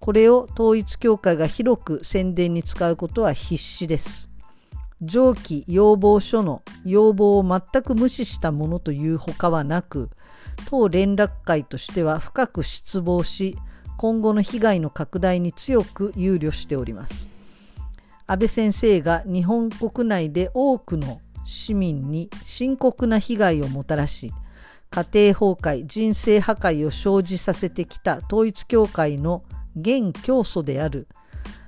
[0.00, 4.30] これを統一教会が広く宣伝に使うことは必至です。
[5.02, 10.08] 上記要望書の要望を全く無視したものというほかはなく、
[10.68, 13.56] 当連絡会としては深く失望し、
[13.96, 17.28] 今後の被害の拡大に強く憂慮しております。
[18.26, 24.32] 安倍先生が日本国内で多くの市民に深刻な被害をもたらし、
[24.90, 29.42] 家庭崩壊、人生破壊を生じさせてきた統一教会の
[29.76, 31.08] 現教祖である、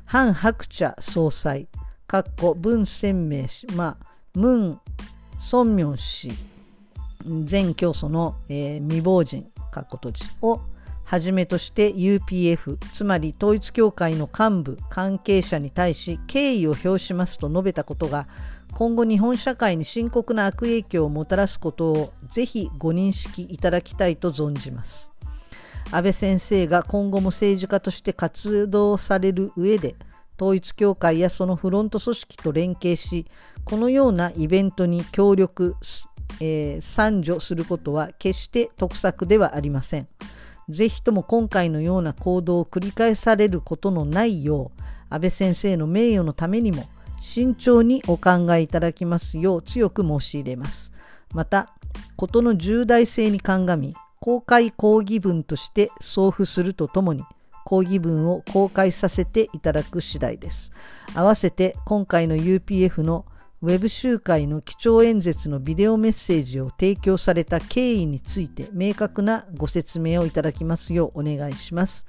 [0.05, 1.69] ハン・ハクチャ総裁、
[2.07, 4.81] かっこ文鮮明氏、まあ、ムン・
[5.39, 6.31] ソンミョン氏
[7.45, 10.61] 全教祖の、えー、未亡人かっこ閉じを
[11.05, 18.27] はじめとして UPF つまり統一教会の幹部関係者に対し敬意を表しますと述べたことが
[18.73, 25.11] 今後日本社会に深刻な悪影響をもたらすことをぜひご認識いただきたいと存じます。
[25.93, 29.95] 安倍先生が今後も政治家として活動される上で
[30.39, 33.27] 統一教会やそのフロント組織と連携し
[33.65, 35.77] このようなイベントに協力、
[36.41, 40.09] えー、参助することは決して得策ではありません。
[40.69, 46.85] ぜひとも今回のような行動を繰り返されることのないよう安倍先生の名誉のためにも
[47.21, 50.93] 慎重にお考えいただきますよう強く申し入れます。
[51.33, 51.73] また、
[52.17, 57.25] 事の重大性に鑑み、公開抗議文として送付するとともに、
[57.65, 60.73] 抗議文を公開させていただく次第です。
[61.15, 63.25] 合わせて今回の UPF の
[63.67, 72.07] ウェブ集会の基調演説のビデオメッセージを提供された経緯について明確なご説明をいただきますようお願いします。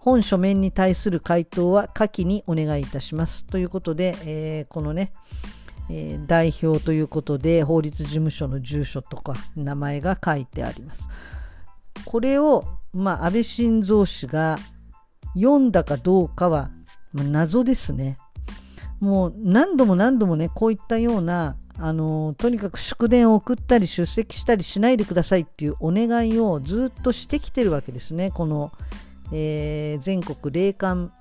[0.00, 3.44] 本書面に対する回答は下記にお願いいたします。
[3.44, 5.12] ということで、えー、このね、
[5.88, 11.08] えー、代表ということで法律事務所の住所とか名前が書いてあります。
[12.04, 14.58] これを、まあ、安倍晋三氏が
[15.34, 16.72] 読んだかどうかは、
[17.12, 18.18] まあ、謎ですね。
[19.00, 28.30] もう何度も何度もね、こういったような、あのとにかく祝電を送ったり出席したりしないでくださいっていうお願いをずっとしてきてるわけですね。
[28.30, 28.72] この
[29.32, 31.12] えー、全国霊感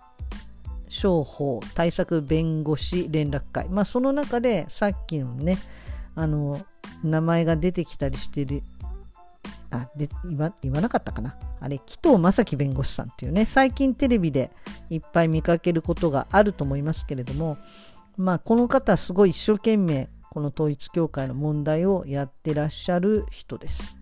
[0.89, 5.57] 商法対策弁護士連絡会、まあ、その中でさっきのね
[6.15, 6.65] あの
[7.03, 8.63] 名前が出てきたりしてる
[9.71, 14.51] あで言わ言わなかったかなあれ紀藤正樹弁護士さんっていうね最近テレビで
[14.89, 17.57] いっぱい見かけることがあると思いますけれども
[18.17, 23.95] まあこの方すごい一生懸命この統一教会の問題をやってらっしゃる人です。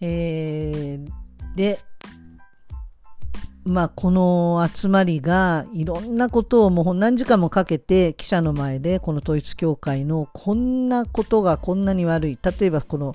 [0.00, 1.80] えー、で
[3.68, 13.14] まあ、この集まりがいろんなことをもう何時間もかけて記者の前でこの統一教会のこんなことがこんなに悪い例えばこの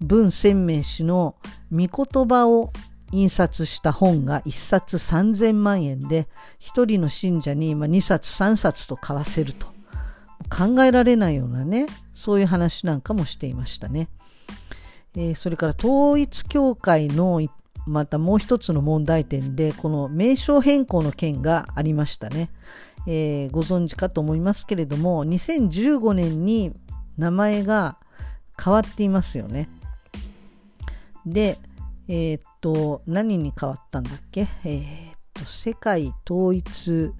[0.00, 1.36] 文鮮明氏の
[1.70, 2.72] 御言葉を
[3.12, 6.28] 印刷した本が1冊3000万円で
[6.60, 9.74] 1人の信者に2冊3冊と買わせると。
[10.50, 14.08] 考えられないようなねそういう話なんかもしていましたね。
[15.16, 17.40] えー、それから統一教会の
[17.86, 22.50] またもう一つの問題点でこの名称変更の件がありましたね、
[23.06, 26.72] えー、ご存知かと思いますけれども2015年に
[27.16, 27.98] 名前が
[28.62, 29.68] 変わっていますよね。
[31.26, 31.58] で
[32.08, 34.46] えー、っと何に変わったんだっけ？
[34.64, 37.12] えー、っと世界統一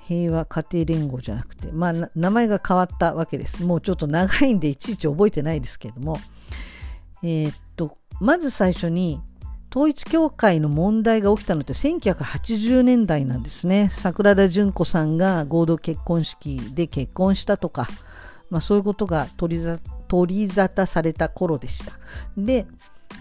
[0.00, 3.64] 平和家庭連合じゃなくて、まあ、名前が変わったわけです。
[3.64, 6.16] もうちょっと長いんでいちいち覚えてないですけれども、
[7.22, 9.20] えー、っと、まず最初に、
[9.70, 13.88] 統一教会の問題が起きたのって1980年代なんですね。
[13.88, 17.86] 桜田淳子さんが合同結婚式で結婚したとか、
[18.50, 21.92] まあ、そういうことが取り沙汰された頃でした。
[22.36, 22.66] で、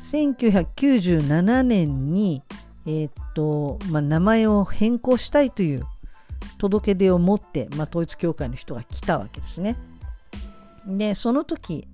[0.03, 2.43] 1997年に、
[2.85, 5.83] えー、っとまあ、名前を変更したいという
[6.57, 9.75] 届け出を持って、まあ、統一教会の人が来たわけですね。
[10.85, 11.87] で、その時、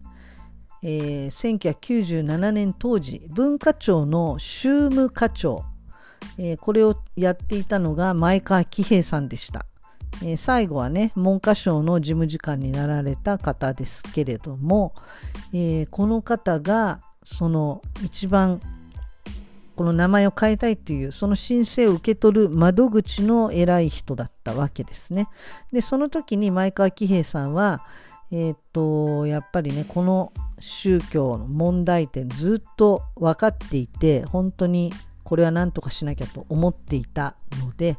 [0.81, 5.65] えー、1997年当時文化庁の宗務課長、
[6.37, 9.65] えー、これをやっていたのが前川喜平さんでした、
[10.21, 14.93] えー、最後はね文科省の事務次官になられた方ですけれども、
[15.53, 18.61] えこの方がその一番
[19.75, 25.27] この名前を変えたいというその申請を受け取る窓口の偉い人だったわけですね。
[25.73, 27.85] でその時に前川喜平さんは、
[28.31, 37.97] えっ、とやっぱりねこの宗教の問題点ずっと分かっていて本当にこれは何とかしなきゃと思っていたので、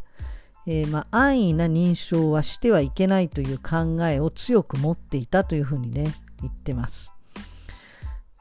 [0.66, 7.15] えー、まあ、安易な認証はしてはいけないという考えを強く持っていたというふうにね言ってます。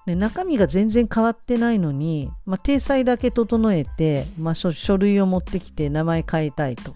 [0.06, 6.96] で中身が全然変わってないのに、まあ、体裁だけ整えて、まあ、書類を持ってきて名前変えたいと。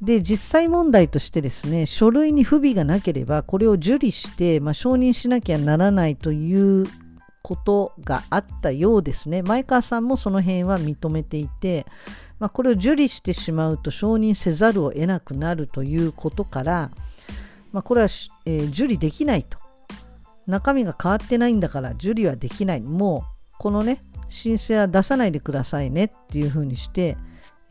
[0.00, 6.86] で、実際問題としてですね、書類に不備がなければ、これを受理して、まあ、承認しなきゃならないという
[7.42, 9.42] ことがあったようですね。
[9.42, 11.84] 前川さんもその辺は認めていて、
[12.38, 16.90] まあ、これを受理してしまうと承認せざるを得なくなるということから、
[17.72, 18.08] まあ、これは、
[18.46, 19.59] えー、受理できないと。
[20.46, 22.80] 中身が変わってないんだから受理はできない。
[22.80, 27.16] もう、このね、申請は出さないでくださいねっていうふうにして、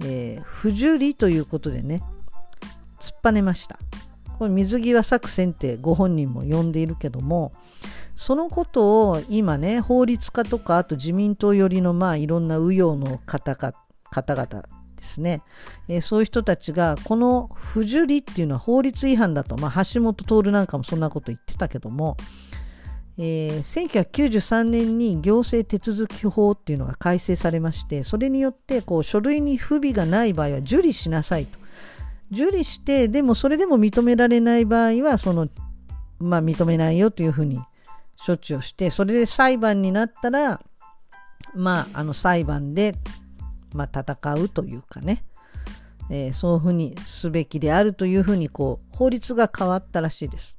[0.01, 2.01] えー、不受理ということでね、
[2.99, 3.79] 突っぱねました。
[4.37, 7.51] これ水際作戦ってご本人も呼んでいるけども、
[8.15, 14.45] そのことを今ね、法律家とか、あと自民党寄りのまあいろんな右翼の方々
[14.95, 15.41] ですね、
[15.87, 22.17] えー、そういう人たちがこの不受理っていうのは法律違反だと、まあ、橋本徹なんかもそんなこと言ってたけども、
[23.21, 31.59] えー、1993年に行政手続き法っていうのが改正されましてそれによってこう書類に不備がない場合は受理しなさいと
[32.31, 35.49] 受理してでもそれでも認められない場合はその、
[36.19, 37.59] まあ、認めないよというふうに
[38.25, 40.61] 処置をしてそれで裁判になったら
[41.53, 42.95] まああの裁判で
[43.73, 45.23] まあ、戦うというかね、
[46.09, 50.55] えー、そういうふうにすべきであるというふうにこう法律が変わったらしいです。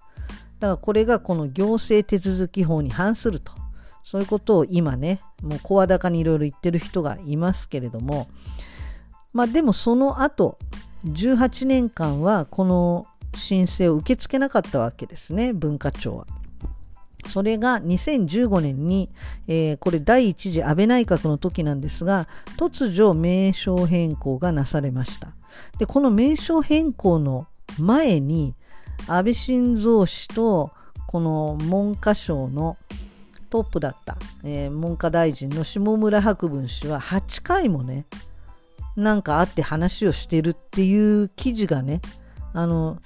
[0.60, 3.52] だからこれがこの行政手続き法に反すると。
[4.02, 8.28] そういうことを今ね、もう声高にいろいろ言ってる人がいますけれども、
[9.32, 10.58] まあでもその後、
[11.04, 16.26] 18年間はこの申請を受け付けなかったわけですね、文化庁は。
[17.28, 19.10] それが2015年に、
[19.46, 25.34] えー、これ第一次安倍内閣の時なんですが、突如名称変更がなされました。
[25.78, 27.46] で、この名称変更の
[27.78, 28.54] 前に、
[29.16, 30.70] 安倍晋三氏と、
[31.06, 32.76] この文科省の
[33.50, 38.06] トップだった、えー、文科大臣の下村博文氏は8回もね、
[38.96, 42.00] なんか会って話をしてるっていう記事がね、
[42.52, 42.98] あの、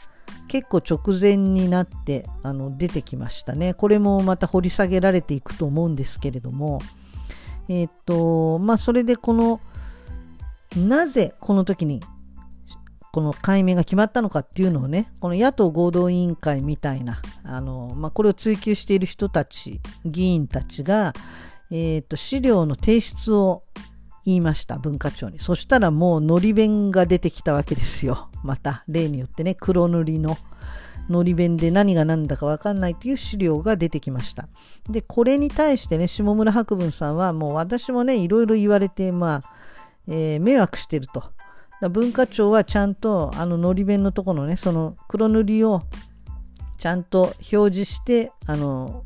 [0.48, 3.72] 結構直前になってあの出てきましたね。
[3.72, 6.80] これもまた掘り下げられていくと思うんですけれども、
[7.68, 9.61] えっ、と、まあ、それでこの、
[10.76, 12.00] なぜこの時に
[13.14, 21.12] この解明が決まったのかっていうのをね、この野党合同委員会みたいな、あの、まあ、これを追及している人たち、議員たちが、
[21.70, 23.62] えっ、と、資料の提出を
[24.24, 25.38] 言いました、文化庁に。
[25.38, 28.30] そしたらもうのり弁が出てきたわけですよ。
[28.42, 30.36] また、例によってね、黒塗りの
[31.08, 34.48] のり弁で何が何だか分かんないという資料が出てきました。
[34.90, 39.40] で、これに対してね、下村博文さんはもう私もね、いろいろ言われて、まあ、
[40.08, 41.34] えー、迷惑してると。
[41.89, 45.82] 文化庁はちゃんとあののり弁のところのね、その黒塗りを
[46.78, 49.05] ちゃんと表示して、あの、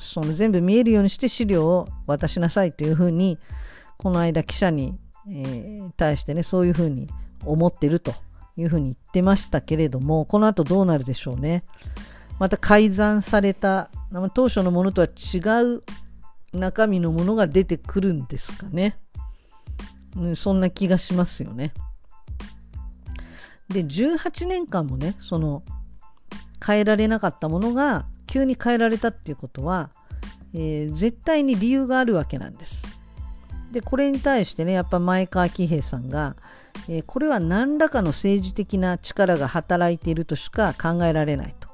[0.00, 3.38] その全部見えるようにして資料を渡しなさいというふうに、
[3.98, 4.98] この間記者に、
[5.28, 7.08] えー、対してね、そういうふうに
[7.44, 8.12] 思ってると
[8.56, 11.64] いうふうに言ってましたけれども、この後どうなるでしょうね。
[12.38, 13.90] また改ざんされた、
[14.34, 15.82] 当初のものとは違う
[16.52, 18.98] 中身のものが出てくるんですかね。
[20.16, 21.72] うんそんな気がしますよね。
[23.68, 25.62] で、18年間もね、その
[26.64, 29.90] 変えられなかったものが急に変えられたっていうことは、
[30.54, 32.92] えー、絶対に理由があるわけなんです。
[33.72, 36.36] でこれに対してねやっぱ前川喜平さんが、
[36.88, 41.68] えー、これは何らかの政治的な力が働いているとしか考えられないと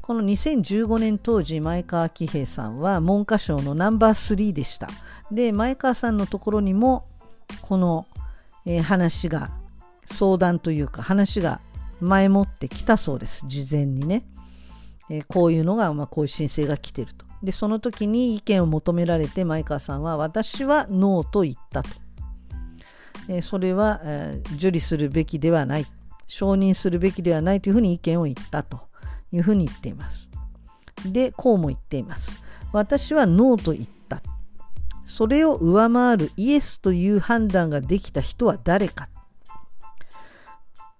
[0.00, 4.88] この2015年当時前川喜平さんは文科省のナンバー3でした
[5.32, 7.08] で前川さんのところにも
[7.60, 8.06] この、
[8.64, 9.50] えー、話が
[10.12, 11.60] 相談というか話が
[12.00, 13.44] 前もってきたそうです。
[13.46, 14.24] 事前にね、
[15.10, 17.26] えー、こういうのが、まあ、こういう申請が来てると。
[17.42, 21.88] でその時に意見を求められて前川さんは私はノーと言ったと、
[23.28, 25.86] えー、それは、えー、受理するべきではない。
[26.28, 28.92] 承認するべきではないというふうに意見を言ったと。
[29.32, 30.30] いうふうに言っています。
[31.06, 32.42] でこうも言っています。
[32.72, 34.22] 私はノーと言った。
[35.04, 39.08] それを上回るイエスという判断ができた人は誰か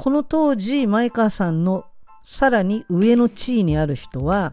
[0.02, 1.84] この当時前川さんの
[2.24, 4.52] さらに上の地位にある人は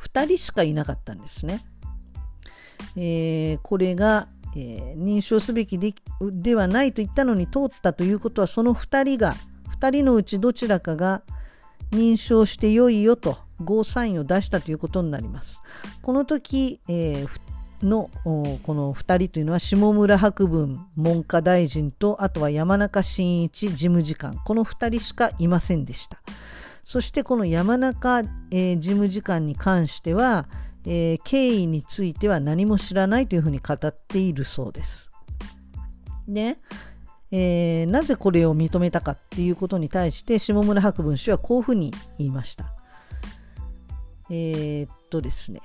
[0.00, 1.64] 2人しかいなかったんですね。
[2.96, 9.36] えー、これが、えー、認証すべきでではないと言ったのに通ったということはその2人が
[9.78, 11.22] 2人のうちどちらかが
[11.92, 15.62] 認証してよいよとゴーサインを出したということになります。
[16.02, 17.47] この時、えー、
[17.82, 26.18] のこの2人というのは下村博文文科大臣とあとは山中伸一事務次官この2人しかいませんでした。
[26.84, 30.48] そしてこの山中、えー、事務次官に関しては、
[30.86, 35.10] えー、経緯については何も知らないというふうに語っているそうです。
[36.26, 36.56] で、
[37.30, 42.72] えー、なぜこれを認めたかっていうことに対して下村博文氏はこういうふうに言いました。
[44.30, 45.60] えー、っとですね、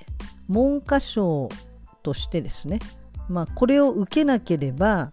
[0.48, 1.48] 文科省
[2.04, 2.78] としてですね、
[3.28, 5.10] まあ、これを受けなければ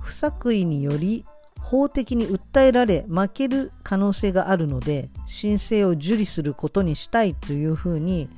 [0.00, 1.26] 不作為により
[1.58, 8.30] 法的に訴えられ負ける可能性があるので申請を受理することにしたいというふうに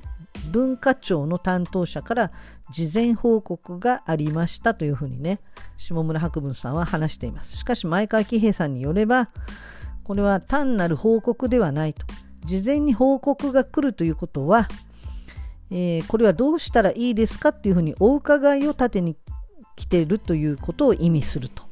[0.50, 2.32] 文化庁の担当者から
[2.70, 5.40] 事前報告がありましたというふうにね
[5.76, 7.56] 下村博文さんは話しています。
[7.58, 9.30] しかし前川喜平さんによれば
[10.04, 12.06] これは単なる報告ではないと。
[12.44, 14.68] 事前に報告が来るということは、
[15.76, 19.16] えー、これはどうしたらいいですかっていうふうにお伺いを立てに
[19.74, 21.64] 来ているということを意味すると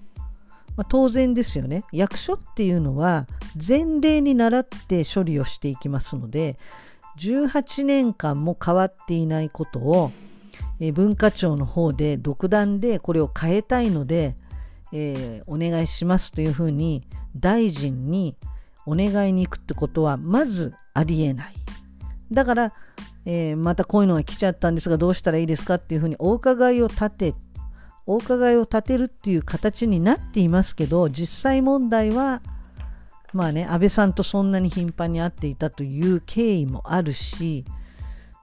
[0.76, 3.26] まあ、当然ですよね役所っていうのは
[3.56, 6.58] 前例に倣って処理をしていきますので
[7.18, 10.12] 18年間も変わっていないことを、
[10.80, 14.34] えー、文化庁の方で独断でこれを変えたいので、
[14.92, 17.04] えー、お願いしますというふうに
[17.36, 18.34] 大臣に
[18.86, 21.54] お願いに行くってことはまずありえない。
[22.32, 22.72] だから、
[23.24, 27.34] えー、またこういうのが来ちゃったんですがどうしたらいいですかっていうふうにお伺いを立て
[28.06, 32.42] お伺いを立てるっていう形になっていますけど実際問題は
[33.32, 37.64] まあね安倍さんとそんなに頻繁に会っていたという経緯もあるし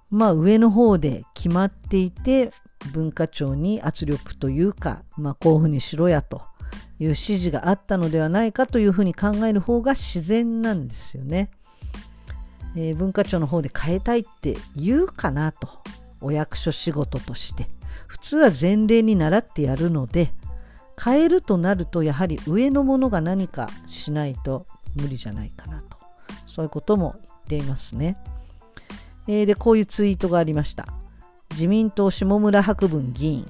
[0.10, 2.52] まあ上の方で決まっていて
[2.94, 6.42] 文化庁に圧力というか、まあ、こういうふうにしろやと
[7.00, 11.52] いう指示があったのではないかというふうに考える方が自然なんですよね。
[12.76, 15.70] えー、文化庁の方で変えたいって言うかなと。
[16.22, 17.68] お役所仕事として。
[18.10, 20.32] 普通は前例に倣ってやるので
[21.02, 24.66] 変えるとなるとやはり上のものが何かしないと
[24.96, 25.98] 無理じゃないかなと。
[26.48, 28.18] そういうことも言っていますね、
[29.28, 30.88] えー、でこういうツイートがありました。
[31.52, 33.48] 自民党下村博文議員。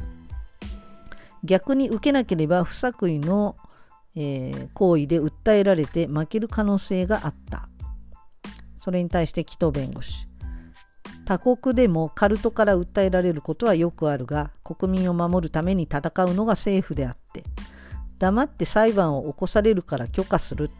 [1.43, 3.55] 逆に受けなければ不作為の、
[4.15, 7.69] えー、行為で訴えられて負ける可能性があった。
[8.79, 10.25] それに対して紀藤弁護士
[11.25, 17.43] 他国でもカルトから訴えられることはよくあるが国民を守るために戦うのが政府であって
[18.17, 20.71] 黙って裁判を起こされるから許可する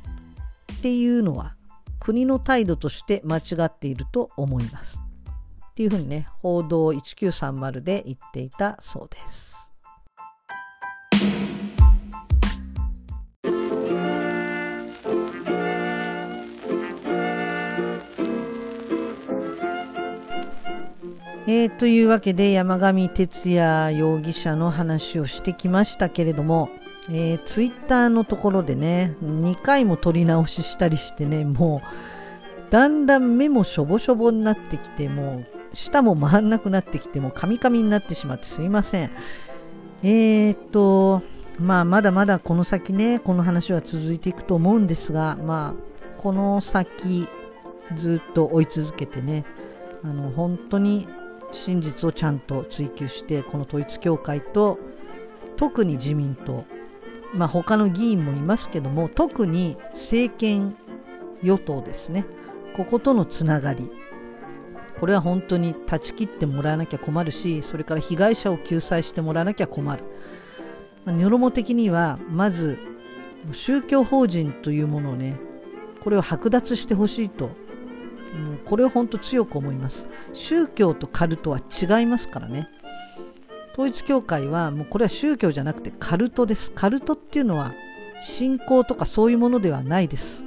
[0.74, 1.56] っていうのは
[2.00, 5.02] 国の態度として間違っていると思います。
[5.72, 9.69] っていうふうにね報道1930で言っていたそうです。
[21.52, 26.70] えー、というわけで山上徹也容疑者の話をしてきましたけれども、
[27.10, 31.82] えー、ツイッターのところでね2回も撮り直ししたりしてねも
[32.70, 39.12] うだんだん目もしょぼしょぼになってきてもう舌も回んなくなってきてもうカミカミになってしまってすいません。
[40.04, 41.24] えー、っと
[41.60, 47.28] まあまだまだこの先ねこの話は続いていくと思うんですがまあこの先
[47.96, 49.46] ずっと追い続けてね
[50.04, 51.08] あの本当に
[51.52, 54.80] 真実をちゃんと追求してこの統一教会と
[55.58, 56.66] 特に自民党。
[57.34, 60.76] まあ他の議員もいますけども特に政権
[61.42, 62.26] 与党ですね。
[62.76, 63.92] こことのつながり。
[65.00, 70.04] これは本当に断ち切ってもらわなきゃ困るしそれから被害者を救済してもらわなきゃ困る、
[71.06, 72.78] まあ、ニョロモ的にはまず
[73.54, 75.40] 宗教法人というものをね
[76.02, 77.52] これを剥奪してほしいと
[78.34, 80.10] もうこれを本当強く思います。
[80.34, 82.70] 宗教とカルトは違いますからね。
[83.74, 86.72] 統一教会はもうこれは宗教じゃなくてカルトです。
[86.72, 87.74] カルトっていうのは
[88.22, 90.46] 信仰とかそういうものではないです。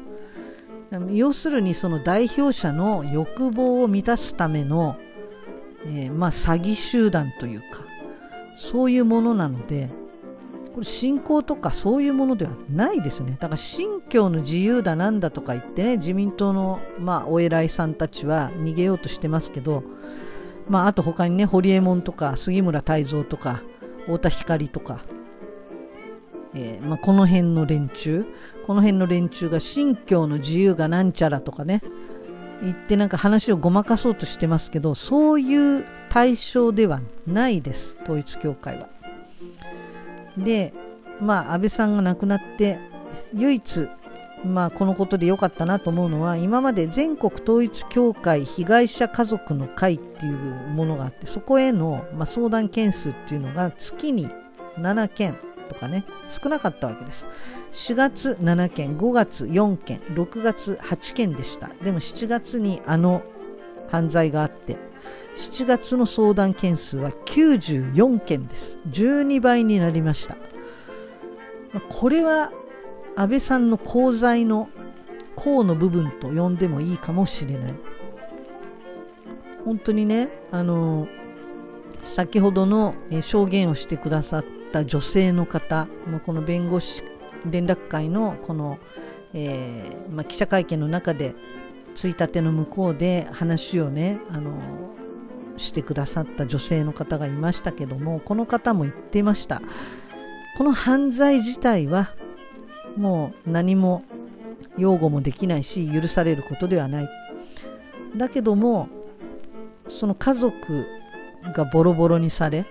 [1.10, 4.96] 要するにその代表者の欲望を満たすための、
[5.86, 7.82] えー、まあ詐欺集団というか
[8.56, 9.88] そういうものなので
[10.74, 13.32] これ信仰とかそういうものではないですよね。
[13.38, 19.82] だから信教の自由だなんだとか言ってね、自民党の、まあ、お偉いさんたちは逃げようとしてますけど、
[20.68, 23.62] まあ、あと他にね、堀江門とか杉村太蔵とか、
[24.06, 25.04] 太田光とか、
[26.54, 28.24] えー、まあ、この辺の連中、
[28.66, 31.82] この辺の連中が信教の自由がなんちゃらとかね、
[32.62, 38.91] 言ってなんか話をごまかそうとしてますけど、そういう対象ではないです、統一教会は。
[40.36, 40.72] で、
[41.20, 42.78] まあ、安倍さんが亡くなって、
[43.34, 43.88] 唯一、
[44.44, 50.36] まあ、このことで良かったなと思うのは、今まで全国統一協会被害者家族の会っていう
[50.70, 54.28] ものがあって、そこへの、まあ、相談件数っていうのが月に
[54.78, 55.36] 7件
[55.68, 57.28] とかね、少なかったわけです。
[57.72, 61.70] 4月7件、5月4件、6月8件でした。
[61.82, 63.22] でも7月にあの
[63.88, 64.76] 犯罪があって、
[65.34, 68.78] 7月の相談件数は94件です。
[68.90, 70.36] 12倍になりました。
[71.88, 72.52] これは
[73.16, 74.68] 安倍さんの功罪の
[75.38, 77.74] 功の部分と呼んでもいいかもしれない。
[79.64, 81.08] 本当にね、あの、
[82.02, 85.88] 先ほどの証言をしてくださった女性の方、
[86.26, 87.04] この弁護士
[87.48, 88.78] 連絡会のこの、
[89.32, 91.34] えーまあ、記者会見の中で
[91.94, 94.52] ついたての向こうで話をねあの
[95.56, 99.62] してくださった女性の方がいましたけどもこの方も言っていました。
[100.58, 102.14] この犯罪自体は
[102.96, 104.04] もう何も
[104.76, 107.08] 擁護もできないし許されることではない。
[108.16, 108.88] だけども
[109.88, 110.86] その家族
[111.54, 112.66] がボロボロにされ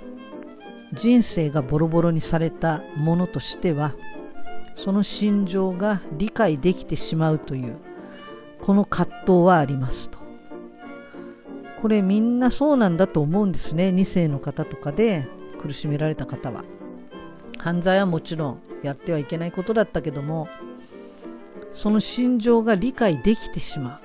[0.93, 3.95] 人生がボロボロにされたものとしては
[4.75, 7.77] その心情が理解できてしまうという
[8.61, 10.19] この葛藤はありますと。
[11.81, 13.89] これみんなそうなんだと思うんですね。
[13.89, 15.27] 2世の方とかで
[15.59, 16.63] 苦しめられた方は。
[17.57, 20.47] 犯罪はもちろんやってはいけないことだったけども
[21.71, 24.01] その心情が理解できてしま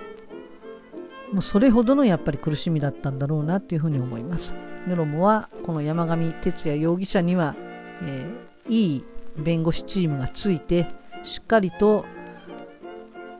[1.33, 1.35] う。
[1.35, 4.55] もうそれほどのやっぱり苦しみだったんだろうなというふうに思います。
[4.87, 7.57] ネロモはこの山上徹也容疑者には、
[8.03, 9.05] えー、いい
[9.37, 10.87] 弁護士チームがついて
[11.25, 12.05] しっかりと、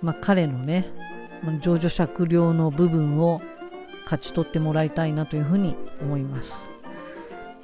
[0.03, 0.93] まあ、彼のね
[1.61, 3.41] 情状酌量の部分を
[4.05, 6.75] 勝ち取ってもらいたいなというふうに思います。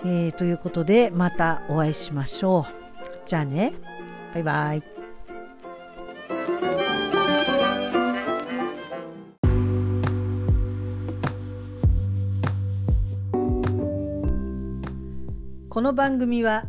[0.04, 2.72] えー、ということでまたお会いしましょう。
[3.26, 3.72] じゃあね
[4.34, 4.82] バイバイ。
[15.68, 16.66] この番組は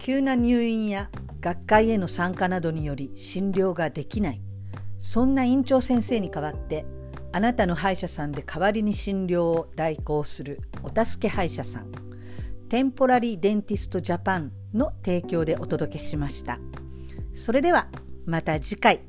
[0.00, 4.42] 急な入院や学会への参加などにより診療ができない
[5.02, 6.86] そんな院長先生に代わって
[7.32, 11.92] あなたの歯医者さんで代わりに診療を代行するお助け歯医者さん
[12.70, 16.58] テンポラリーデンティストジャパンの提供でお届けしました。
[17.34, 17.88] それでは
[18.24, 19.00] また次回。